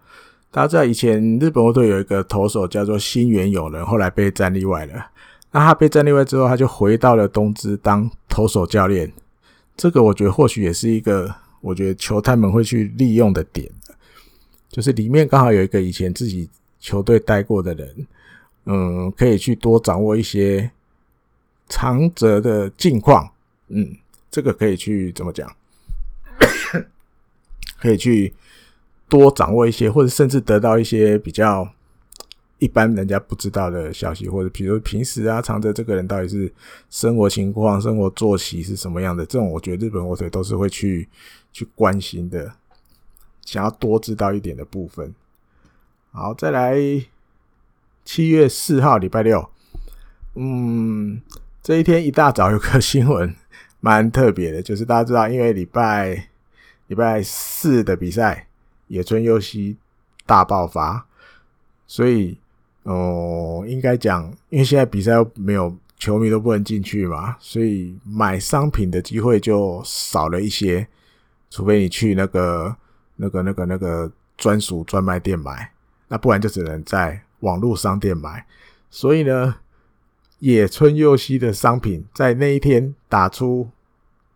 [0.55, 5.07] 大家知道以前日本队有一个投手叫做新垣友人，后来被战例外了。
[5.51, 9.11] 那他被战例外之后，他就回到了东芝当投手教练。
[9.75, 13.69] 这个我觉得或许也是一个，我觉得球探们会去利用的点，
[14.69, 18.07] 就是里面刚好有一个以前自己球队待过的人，
[18.63, 20.71] 嗯，可以去多掌握一些
[21.67, 23.29] 长则的近况，
[23.67, 23.93] 嗯，
[24.31, 25.53] 这个可以去怎么讲？
[27.77, 28.33] 可以去
[29.07, 31.67] 多掌握一些，或者甚至得到一些比较。
[32.57, 36.51] 一般人家不知道的消息，或者比如平时啊，长泽这个人到底是
[36.89, 41.07] 生活情况、生活作息是什么样的，这种我觉得日本火腿都是会去
[41.51, 42.49] 去关心的，
[43.45, 45.13] 想要多知道一点的部分。
[46.13, 46.77] 好，再来
[48.05, 49.49] 七月四号礼拜六，
[50.35, 51.21] 嗯，
[51.61, 53.35] 这一天一大早有个新闻
[53.81, 56.29] 蛮特别的，就是大家知道，因为礼拜
[56.87, 58.47] 礼拜四的比赛
[58.87, 59.77] 野村佑希
[60.25, 61.05] 大爆发，
[61.85, 62.37] 所以。
[62.87, 70.87] 哦，应该讲，因为现在比赛没有球迷都不能进去嘛，所以买商品的机会就少了一些，
[71.49, 72.75] 除非你去那个、
[73.15, 75.71] 那个、那个、那个专属专卖店买，
[76.09, 78.45] 那不然就只能在网络商店买。
[78.91, 79.55] 所以呢，
[80.37, 83.67] 野村佑希的商品在那一天打出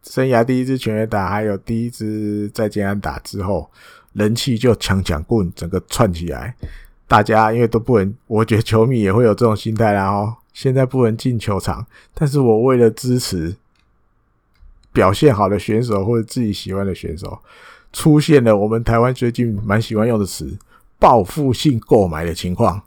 [0.02, 3.70] 生涯第一支全垒打，还有第一支再见安打之后，
[4.13, 6.56] 人气就强强棍，整个窜起来。
[7.08, 10.36] 大家因为都不能，我觉得球迷也会有这种心态啦哦。
[10.54, 13.56] 现在不能进球场，但是我为了支持
[14.91, 17.39] 表现好的选手或者自己喜欢的选手，
[17.93, 20.58] 出现了我们台湾最近蛮喜欢用的词
[21.00, 22.82] “报复性购买”的情况，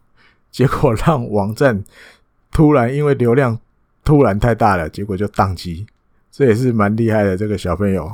[0.51, 1.83] 结果让网站
[2.51, 3.59] 突然因为流量
[4.05, 5.87] 突然太大了，结果就宕机。
[6.31, 8.13] 这也是蛮厉害的这个小朋友，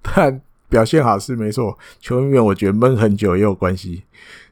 [0.00, 0.40] 但
[0.72, 4.04] 表现好是没错，球员我觉得闷很久也有关系。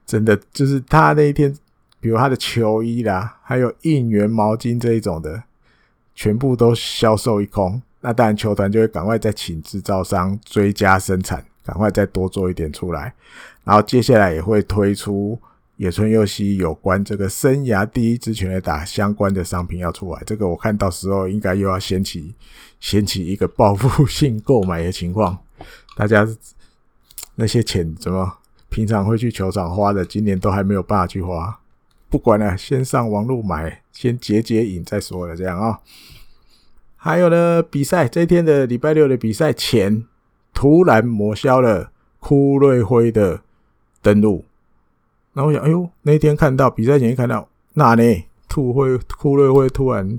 [0.04, 1.50] 真的就是他那一天，
[1.98, 5.42] 比如他的球衣啦，还有应援毛巾这一种的，
[6.14, 7.80] 全部都销售一空。
[8.02, 13.14] 那当然，球团就会赶快再请制造商追加生产，赶快再多做一点出来。
[13.64, 15.38] 然后接下来也会推出
[15.76, 20.22] 野村佑希有关这个生涯第一支全垒打相关的商品要出来。
[20.26, 22.34] 这个我看到时候应该又要掀起
[22.78, 25.38] 掀起一个报复性购买的情况。
[26.00, 26.26] 大家
[27.34, 28.38] 那些钱怎么？
[28.70, 31.60] 平常会去球场花的，今年都还没有办法去花。
[32.08, 35.36] 不管了，先上网络买，先解解瘾再说了。
[35.36, 35.80] 这样啊、
[36.96, 40.06] 还有呢，比赛这一天的礼拜六的比赛前，
[40.54, 43.42] 突然抹消了枯瑞辉的
[44.00, 44.46] 登录。
[45.34, 50.18] 那我想，哎呦，那天看到比赛前看到，那呢，突会枯瑞辉突然。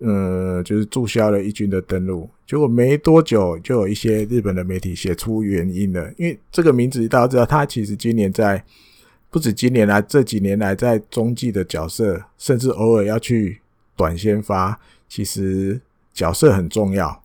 [0.00, 6.10] 呃，就是注销了一军的登录，结果没多久就有一些日本的媒体写出原因了。
[6.16, 8.64] 因为这个名字大家知道，他其实今年在
[9.28, 13.60] 不止今年来，这几年来在中继的角色，甚至偶尔要去
[13.94, 15.78] 短先发，其实
[16.14, 17.22] 角色很重要。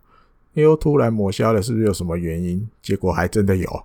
[0.52, 2.68] 又突然抹消了，是不是有什么原因？
[2.82, 3.84] 结果还真的有，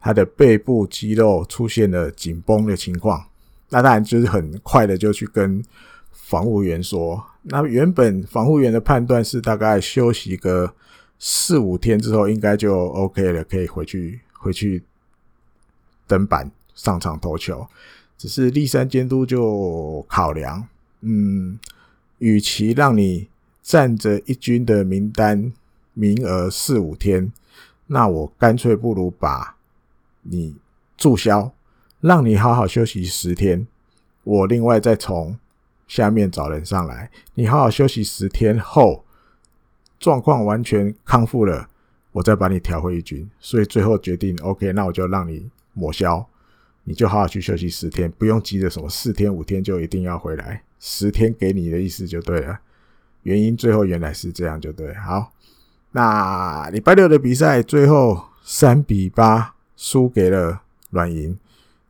[0.00, 3.24] 他的背部肌肉出现了紧绷的情况。
[3.68, 5.62] 那当然就是很快的就去跟
[6.10, 7.24] 防务员说。
[7.44, 10.74] 那原本防护员的判断是大概休息个
[11.18, 14.82] 四五天之后应该就 OK 了，可以回去回去
[16.06, 17.66] 登板上场投球。
[18.16, 20.68] 只是立山监督就考量，
[21.00, 21.58] 嗯，
[22.18, 23.28] 与其让你
[23.60, 25.52] 占着一军的名单
[25.94, 27.32] 名额四五天，
[27.88, 29.56] 那我干脆不如把
[30.22, 30.54] 你
[30.96, 31.52] 注销，
[32.00, 33.66] 让你好好休息十天，
[34.22, 35.36] 我另外再从。
[35.92, 39.04] 下面找人上来，你好好休息十天后，
[40.00, 41.68] 状况完全康复了，
[42.12, 43.28] 我再把你调回一军。
[43.38, 46.26] 所以最后决定，OK，那我就让你抹消，
[46.84, 52.58] 你就好好去休息十天，不用急着什么四天五天就一定要回来，十天给你的意思就对了。
[53.24, 54.94] 原因最后原来是这样，就对。
[54.94, 55.30] 好，
[55.90, 61.38] 那礼拜六的比赛最后三比八输给了软银，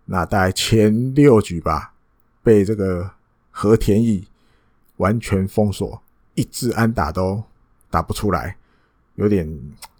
[0.07, 1.93] 那大概前六局吧，
[2.43, 3.13] 被这个。
[3.53, 4.25] 和田义
[4.97, 6.03] 完全封锁，
[6.35, 7.45] 一支安打都
[7.91, 8.57] 打不出来，
[9.15, 9.47] 有点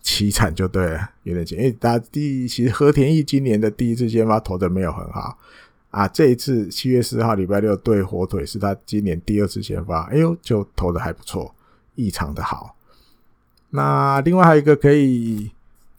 [0.03, 1.57] 凄惨就对了，有点惨。
[1.59, 5.39] 因为大家第，其实和田义今年的第一次先发投的没有很好
[5.91, 11.55] 啊，这一次七月四号礼拜六对火腿是他今年第二次先发，哎呦，就投的还不错，
[11.95, 12.75] 异常的好。
[13.71, 15.51] 那另外还有一个可以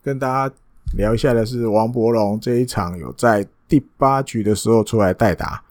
[0.04, 0.56] 跟大家
[0.97, 5.64] 聊一下的是王柏融这一场有在第八局的时候出来代打。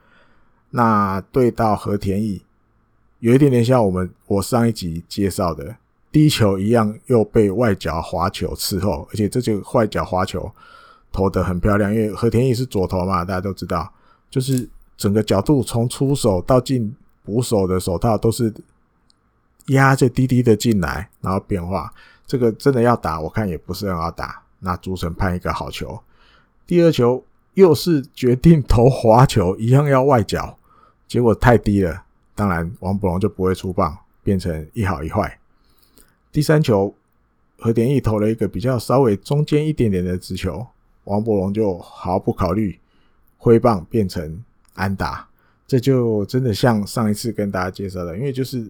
[0.72, 2.42] 那对到和田义，
[3.20, 5.76] 有一点点像我们我上一集介绍的
[6.10, 10.50] 第一球一样，又被外角滑球伺候，而且这就外角滑球
[11.12, 13.92] 投得很漂亮，因为和田义是左投嘛，大家都知道，
[14.30, 18.52] 就是整个角度从出手到进捕手的手套都是
[19.66, 21.92] 压着低低的进来，然后变化，
[22.26, 24.42] 这个真的要打，我看也不是很好打。
[24.60, 26.00] 那主审判一个好球，
[26.66, 27.22] 第二球
[27.54, 30.58] 又是决定投滑球，一样要外角。
[31.12, 32.04] 结果太低了，
[32.34, 33.94] 当然王柏融就不会出棒，
[34.24, 35.38] 变成一好一坏。
[36.32, 36.94] 第三球
[37.58, 40.66] 和田义投了一个比较稍微中间一点点的直球，
[41.04, 42.78] 王柏融就毫不考虑
[43.36, 44.42] 挥棒变成
[44.72, 45.28] 安打。
[45.66, 48.66] 这就真的像上一次跟大家介绍的，因为就是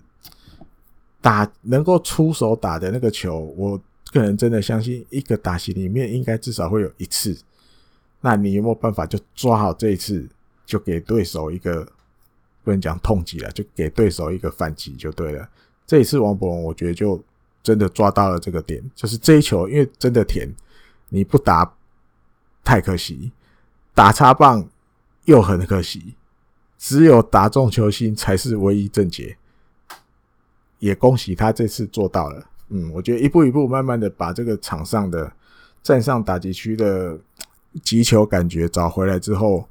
[1.21, 3.81] 打能够出手打的那个球，我
[4.11, 7.39] 个人真的相信一个打席里面应该至少会有一次。
[8.21, 10.29] 那你有没有办法就抓好这一次，
[10.67, 11.87] 就给对手一个？
[12.65, 15.49] 不能讲痛击了，就给对手一个反击就对了。
[15.85, 17.23] 这一次王柏融，我觉得就
[17.63, 20.49] 真的抓到了这个点，就是这一球，因为真的甜，
[21.09, 21.75] 你不打
[22.63, 23.33] 太可惜，
[23.95, 24.69] 打插棒
[25.25, 26.15] 又很可惜，
[26.79, 29.37] 只有打中球心才是唯一正解。
[30.79, 32.47] 也恭喜他这次做到了。
[32.69, 35.33] 嗯，我觉得一步一步慢慢的把这个场上的
[35.83, 37.19] 站上打击区的
[37.83, 39.69] 击球感觉找回来之后，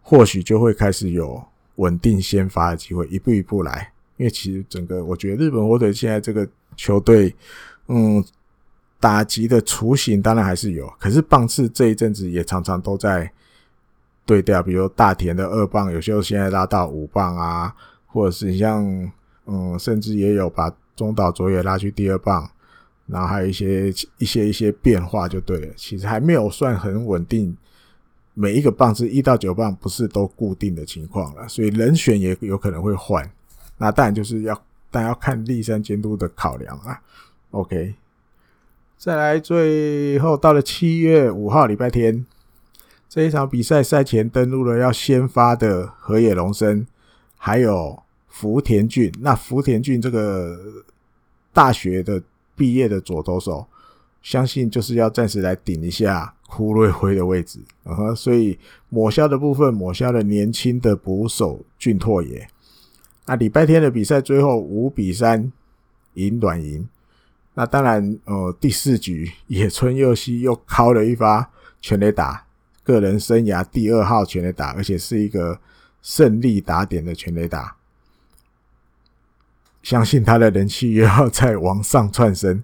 [0.00, 1.42] 或许就会开始有。
[1.76, 3.92] 稳定先发的机会，一步一步来。
[4.18, 6.46] 因为其实整个，我觉得日本火腿现在这个
[6.76, 7.34] 球队，
[7.88, 8.22] 嗯，
[9.00, 13.28] 打击的雏形当然还是有，可是棒次这一阵子也常常都在
[14.24, 14.62] 对调。
[14.62, 17.74] 比如大田的二棒，有时候现在拉到五棒啊，
[18.06, 18.84] 或者是你像
[19.46, 22.48] 嗯，甚至也有把中岛卓也拉去第二棒，
[23.06, 25.72] 然后还有一些一些一些变化就对了。
[25.74, 27.56] 其实还没有算很稳定。
[28.34, 33.30] 每一个棒是一到九棒不是都固定的情况了，所以人选也有可能会换。
[33.78, 37.00] 那当然就是要，但要看立山监督的考量啊。
[37.50, 37.94] OK，
[38.96, 42.24] 再来最后到了七月五号礼拜天
[43.08, 46.86] 这一场比赛赛前登录了要先发的河野龙生，
[47.36, 49.12] 还有福田俊。
[49.20, 50.58] 那福田俊这个
[51.52, 52.22] 大学的
[52.56, 53.66] 毕业的左投手，
[54.22, 56.34] 相信就是要暂时来顶一下。
[56.54, 58.58] 胡瑞辉的位置，啊哈，所以
[58.90, 62.46] 抹消的部分抹消了年轻的捕手俊拓也。
[63.24, 65.50] 那礼拜天的比赛最后五比三
[66.12, 66.86] 赢软银。
[67.54, 71.50] 那当然，呃，第四局野村佑希又敲了一发
[71.80, 72.44] 全垒打，
[72.84, 75.58] 个人生涯第二号全垒打，而且是一个
[76.02, 77.74] 胜利打点的全垒打。
[79.82, 82.62] 相信他的人气又要再往上窜升，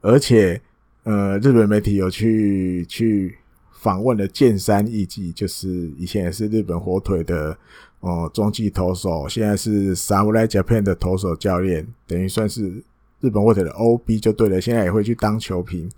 [0.00, 0.60] 而且。
[1.08, 3.38] 呃，日本媒体有去去
[3.72, 7.56] 访问了剑山义纪，就是以前也是日本火腿的
[8.00, 12.84] 哦中继投手，现在是 Samurai Japan 的投手教练，等于算是
[13.20, 14.60] 日本火腿的 OB 就对了。
[14.60, 15.90] 现在也会去当球评，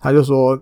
[0.00, 0.60] 他就说，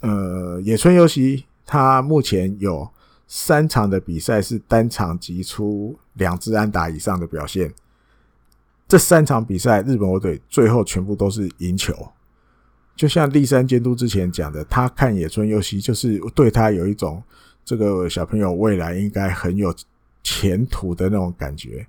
[0.00, 2.88] 呃，野村佑希他目前有
[3.26, 7.74] 三场的比赛是单场击出两支安打以上的表现，
[8.88, 11.94] 这三场比赛日本火腿最后全部都是赢球。
[12.94, 17.22] 就像栗山监督之前讲的，他看野村佑希就是对他有一种
[17.64, 19.74] 这个小朋友未来应该很有
[20.22, 21.86] 前途的那种感觉。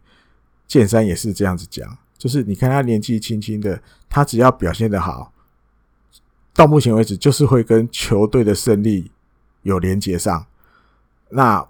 [0.66, 3.80] 剑山也是这样子讲，就是你看他年纪轻轻的，
[4.10, 5.32] 他只要表现得好，
[6.54, 9.12] 到目前为止就是会跟球队的胜利
[9.64, 10.45] 有连接上。
[11.30, 11.68] 那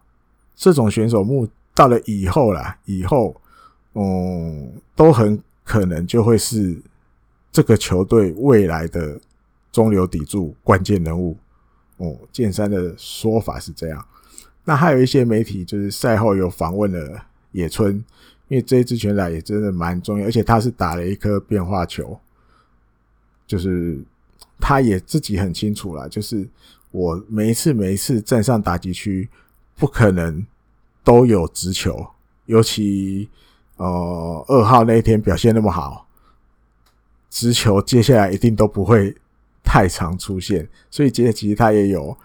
[0.55, 3.35] 这种选手目到了以后啦，以后
[3.93, 6.81] 嗯，都很可能就会是。
[7.53, 9.21] 这个球队未来的
[9.71, 11.37] 中流砥柱、关键人物，
[11.97, 14.05] 哦，剑三的说法是这样。
[14.65, 18.03] 那还有一些媒体就是赛后有访问了野村，
[18.47, 22.19] 因为这一支拳垒也真的蛮重要，而且他是打了一颗变化球，
[23.45, 24.03] 就是
[24.59, 26.49] 他也自己很清楚啦，就是
[26.89, 29.29] 我每一次每一次站上打击区，
[29.75, 30.43] 不可能
[31.03, 32.07] 都有直球，
[32.47, 33.29] 尤其
[33.77, 36.07] 呃二号那一天表现那么好。
[37.33, 39.13] 直球接下来一定都不会
[39.63, 42.15] 太常出现，所以接着其实他也有，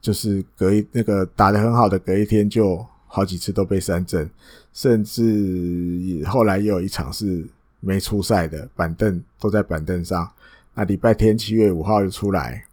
[0.00, 4.28] 就是隔一那个打得很好的隔一天就好几次都被三振，
[4.72, 7.46] 甚至后来也有一场是
[7.80, 10.26] 没出赛的，板凳都在板凳上。
[10.72, 12.64] 那礼拜天七月五号就出来，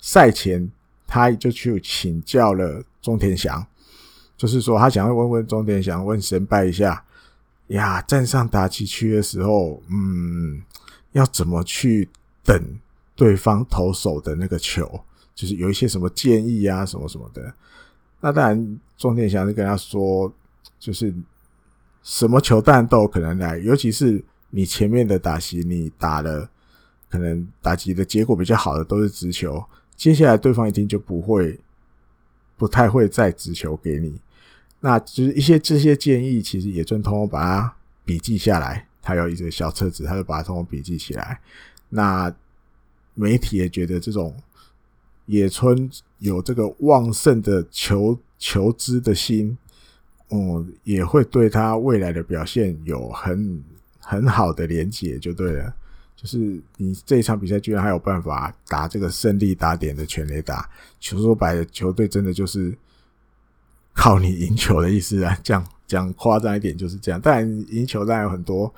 [0.00, 0.68] 赛前
[1.06, 3.64] 他就去请教了中田翔，
[4.36, 7.04] 就是说他想要问问中田翔，问神拜一下
[7.68, 10.60] 呀，站上打击区的时候，嗯。
[11.12, 12.08] 要怎么去
[12.44, 12.78] 等
[13.14, 15.00] 对方投手的那个球？
[15.34, 17.54] 就是有一些什么建议啊，什么什么的。
[18.20, 20.32] 那当然，种田翔是跟他说，
[20.80, 21.14] 就是
[22.02, 26.50] 什么球弹都有可能来，尤其是你前面的打席，你打了
[27.08, 31.60] 可能打击的结果比较好的都是直球，接下来对方一定就不会
[32.56, 34.20] 不太会再直球给你。
[34.80, 41.40] 那就是一些这些建议，其实野村通通把它笔记下来，他有一些小册子，他就把它通通笔记起来。
[41.88, 42.34] 那
[43.14, 44.34] 媒体也觉得这种。
[45.30, 45.90] 野村
[46.20, 49.58] 有这个旺盛的求求知的心，
[50.30, 53.62] 嗯，也会对他未来的表现有很
[54.00, 55.74] 很好的连结，就对了。
[56.16, 56.38] 就是
[56.78, 60.66] 你这一场比赛居然还有办法打这个胜利打点的全垒打，
[60.98, 62.74] 球说白了，球队真的就是
[63.92, 65.38] 靠你赢球的意思啊。
[65.44, 68.72] 这样讲夸张一点就是这样，当然赢球当然有很多。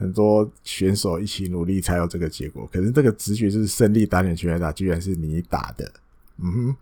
[0.00, 5.92] 很多选手一起努力才有这个结果，可是这个直觉就是胜利打点全垒打，居然是你打的。
[6.40, 6.76] 嗯哼。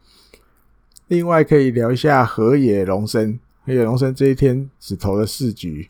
[1.09, 5.89] 另外可以聊一下河野龙生，河野龙生这一天只投了四局，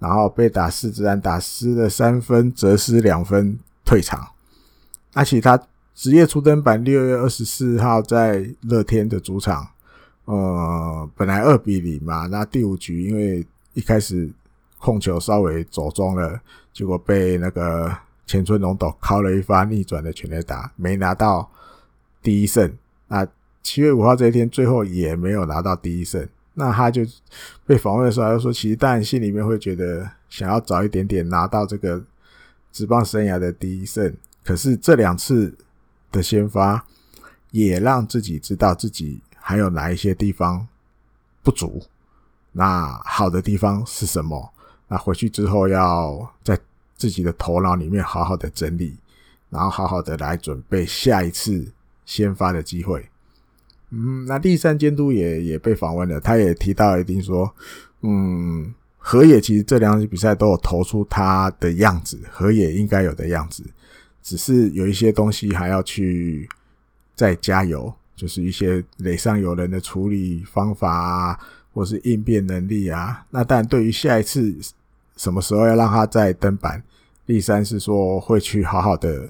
[0.00, 4.30] 然后被打四支安打，失了三分，折失两分，退场。
[5.12, 9.68] 而且他职业初登板六月二十四号在乐天的主场，
[10.26, 14.30] 呃，本来二比零嘛，那第五局因为一开始。
[14.78, 16.38] 控球稍微走中了，
[16.70, 17.90] 结果被那个
[18.26, 21.50] 前村龙斗敲了一发逆转的全垒打，没拿到
[22.22, 22.70] 第一胜。
[23.08, 23.26] 那
[23.62, 26.28] 七月五号这一天，最后也没有拿到第一胜。
[26.52, 27.02] 那他就
[27.64, 32.04] 被访问的时候，他就说，其实当然心里面会觉得想要早一点点拿到这个
[32.70, 34.14] 职棒生涯的第一胜。
[34.44, 35.56] 可是这两次
[36.12, 36.84] 的先发，
[37.50, 40.66] 也让自己知道自己还有哪一些地方
[41.44, 41.80] 不足，
[42.50, 44.52] 那好的地方是什么？
[44.88, 46.58] 那回去之后，要在
[46.96, 48.96] 自己的头脑里面好好的整理，
[49.48, 51.64] 然后好好的来准备下一次
[52.04, 53.08] 先发的机会。
[53.90, 57.48] 嗯，那第三监督也也被访问了，他也提到一定说，
[58.00, 63.62] 嗯，河野其实这两场比赛都有投出他的样子，河野应该有的样子，
[64.24, 66.48] 只是有一些东西还要去
[67.14, 71.38] 再加油，就是一些垒上有人的处理方法啊。
[71.76, 74.56] 或是应变能力啊，那但对于下一次
[75.14, 76.82] 什么时候要让他再登板，
[77.26, 79.28] 栗山是说会去好好的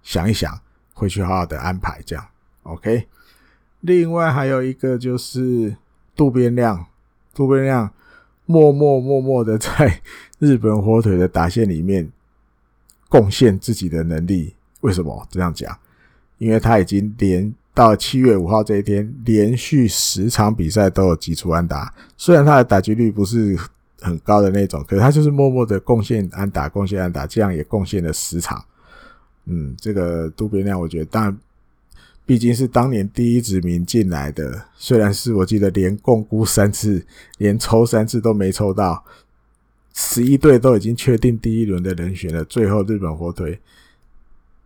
[0.00, 0.56] 想一想，
[0.94, 2.24] 会去好好的安排这样。
[2.62, 3.08] OK，
[3.80, 5.76] 另外还有一个就是
[6.14, 6.86] 渡边亮，
[7.34, 7.92] 渡边亮
[8.46, 10.00] 默默默默的在
[10.38, 12.08] 日本火腿的打线里面
[13.08, 14.54] 贡献自己的能力。
[14.82, 15.76] 为什么这样讲？
[16.38, 17.52] 因为他已经连。
[17.80, 21.90] 到七月五号这一天，连续十场比赛都有击出安打。
[22.14, 23.58] 虽然他的打击率不是
[24.02, 28.62] 很高的那种，可是他就是默默的贡献安打，贡献安打，这样也贡献了十场。
[29.46, 31.38] 嗯，这个渡边亮，我觉得，当然，
[32.26, 37.02] 毕竟是当年第一指名进来的，虽然是我记得连共估三次，
[37.38, 39.02] 连抽三次都没抽到，
[39.94, 43.58] 十一队都已经确定第一轮的人选了，最后日本火腿。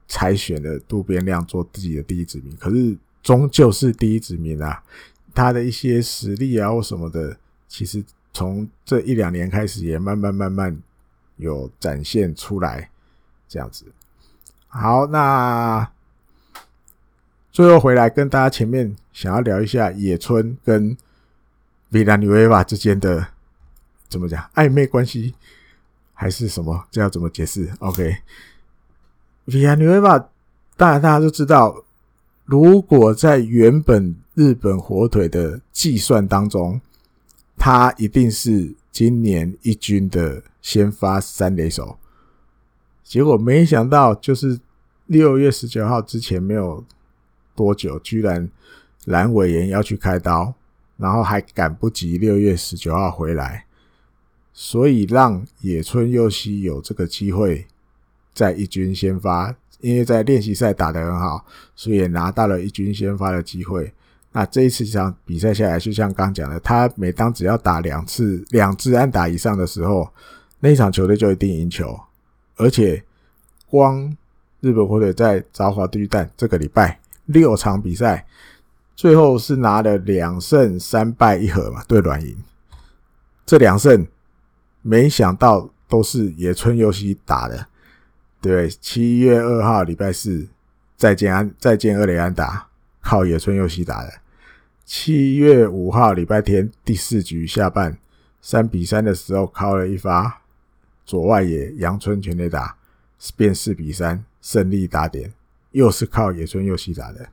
[0.06, 4.82] 才选了渡边亮做自己的第一子民，可是终究是第一子民啊！
[5.34, 7.36] 他的一些实力啊或什么的，
[7.66, 10.80] 其实从这一两年开始也慢慢慢慢
[11.36, 12.90] 有展现出来，
[13.48, 13.86] 这样子。
[14.68, 15.90] 好，那
[17.50, 20.96] 最后回来跟大家前面想要聊一下野村跟
[21.90, 23.28] 维拉纽维瓦之间的
[24.08, 25.34] 怎么讲暧昧关系，
[26.12, 26.86] 还是什么？
[26.90, 28.18] 这要怎么解释？OK。
[29.46, 30.26] Villanueva，
[30.76, 31.84] 当然大家都知道，
[32.44, 36.80] 如果在原本日本火腿的计算当中，
[37.56, 41.98] 他一定是今年一军的先发三垒手。
[43.02, 44.58] 结果没想到，就是
[45.06, 46.82] 六月十九号之前没有
[47.54, 48.50] 多久，居然
[49.06, 50.54] 阑尾炎要去开刀，
[50.96, 53.66] 然后还赶不及六月十九号回来，
[54.54, 57.66] 所以让野村佑希有这个机会。
[58.34, 61.44] 在一军先发，因为在练习赛打得很好，
[61.76, 63.92] 所以也拿到了一军先发的机会。
[64.32, 70.08] 那这一次这场比赛下来，就像刚讲的，他每当只要打两次两支安打以上的时候，
[70.58, 71.96] 那一场球队就一定赢球。
[72.56, 73.04] 而且，
[73.68, 74.12] 光
[74.60, 78.26] 日本火腿在札幌巨蛋这个礼拜六场比赛，
[78.96, 82.36] 最后是拿了两胜三败一和嘛，对软银。
[83.46, 84.06] 这两胜，
[84.82, 87.66] 没想到都是野村佑希打的。
[88.44, 90.46] 对，七月二号礼拜四，
[90.98, 92.66] 再见安再见二垒安打，
[93.00, 94.12] 靠野村佑希打的。
[94.84, 97.96] 七月五号礼拜天第四局下半
[98.42, 100.42] 三比三的时候，靠了一发
[101.06, 102.76] 左外野阳春全垒打，
[103.34, 105.32] 变四比三胜利打点，
[105.70, 107.26] 又是靠野村佑希打的。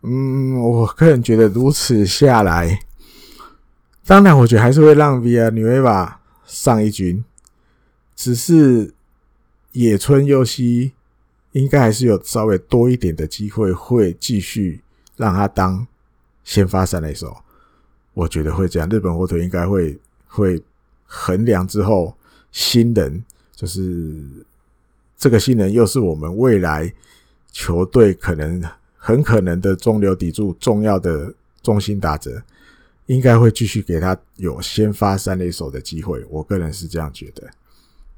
[0.00, 2.80] 嗯，我个人觉得如此下来，
[4.06, 6.14] 当然，我觉得还是会让 Via Nueva
[6.46, 7.22] 上一军，
[8.16, 8.93] 只是
[9.74, 10.92] 野村佑希
[11.52, 14.80] 应该还是有稍微多一点的机会，会继续
[15.16, 15.86] 让他当
[16.42, 17.36] 先发三垒手。
[18.14, 20.62] 我觉得会这样，日本火腿应该会会
[21.04, 22.16] 衡量之后，
[22.50, 24.24] 新人就是
[25.16, 26.92] 这个新人又是我们未来
[27.52, 28.62] 球队可能
[28.96, 32.42] 很可能的中流砥柱，重要的中心打者。
[33.06, 37.46] 应该会继续给他有先发三垒手的机会，我个人是这样觉得。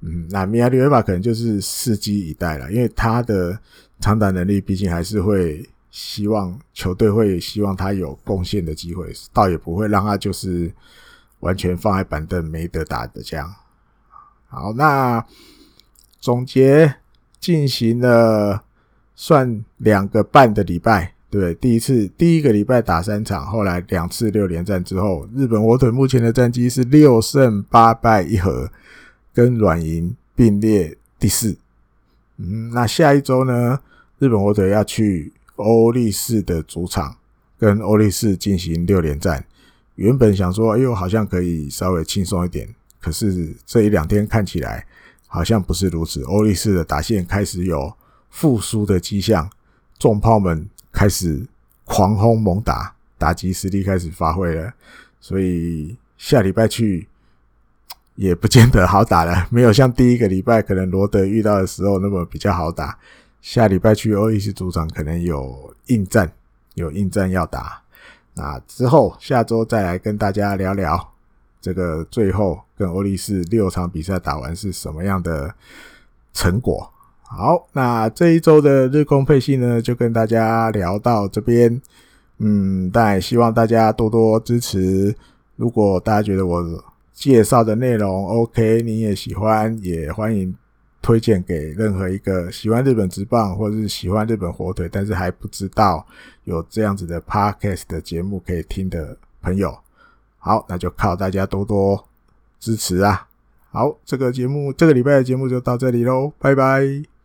[0.01, 3.59] 嗯，那米亚利维巴可能就是伺机以待了，因为他的
[3.99, 10.71] 长打能力毕竟还是会希望球队会希望他有贡献的机会，倒也不会让他就是
[11.41, 13.53] 完全放在板凳没得打的这样。
[14.49, 15.25] 好，那
[16.21, 16.97] 总结
[17.41, 18.63] 进行了
[19.15, 21.15] 算两个半的礼拜。
[21.29, 28.71] 对，第一次第一个礼拜打三场，后来两次六连战之后，日本火腿目前的战绩是六胜八败一和，
[29.37, 31.59] 跟软银并列第四。
[32.39, 33.79] 嗯，那下一周呢，
[34.19, 37.19] 日本火腿要去欧力士的主场，
[37.59, 39.45] 跟欧力士进行六连战。
[39.97, 44.87] 原本想说，哎呦，好像可以稍微轻松一点，可是这一两天看起来
[45.27, 46.23] 好像不是如此。
[46.23, 47.93] 欧力士的打线开始有
[48.31, 49.51] 复苏的迹象，
[49.99, 50.67] 重炮们。
[50.93, 51.47] 开始
[51.85, 54.73] 狂轰猛打，打击实力开始发挥了，
[55.21, 57.07] 所以下礼拜去
[58.17, 59.47] 也不见得好打了。
[59.51, 62.99] 没有像第一个礼拜可能罗德遇到的时候那么比较好打。
[63.41, 66.33] 下礼拜去欧力士主场可能有硬战，
[66.75, 67.81] 有硬战要打。
[68.35, 71.13] 那之后下周再来跟大家聊聊
[71.61, 75.55] 这个最后跟欧力士六场比赛打完是什么样的
[76.33, 76.91] 成果。
[77.23, 81.81] 好，那这一周的日工配信呢，就跟大家聊到这边。
[82.39, 85.15] 嗯，但也希望大家多多支持。
[85.57, 86.63] 如果大家觉得我
[87.17, 90.55] 介绍的内容 OK，你也喜欢，也欢迎
[91.01, 96.07] 推荐给任何一个喜欢日本直棒或者是喜欢日本火腿，但是还不知道
[96.45, 99.75] 有这样子的 Podcast 的节目可以听的朋友。
[100.37, 102.07] 好，那就靠大家多多
[102.61, 103.27] 支持啊！
[103.71, 107.16] 好，这个节目这个礼拜的节目就到这里喽，拜拜。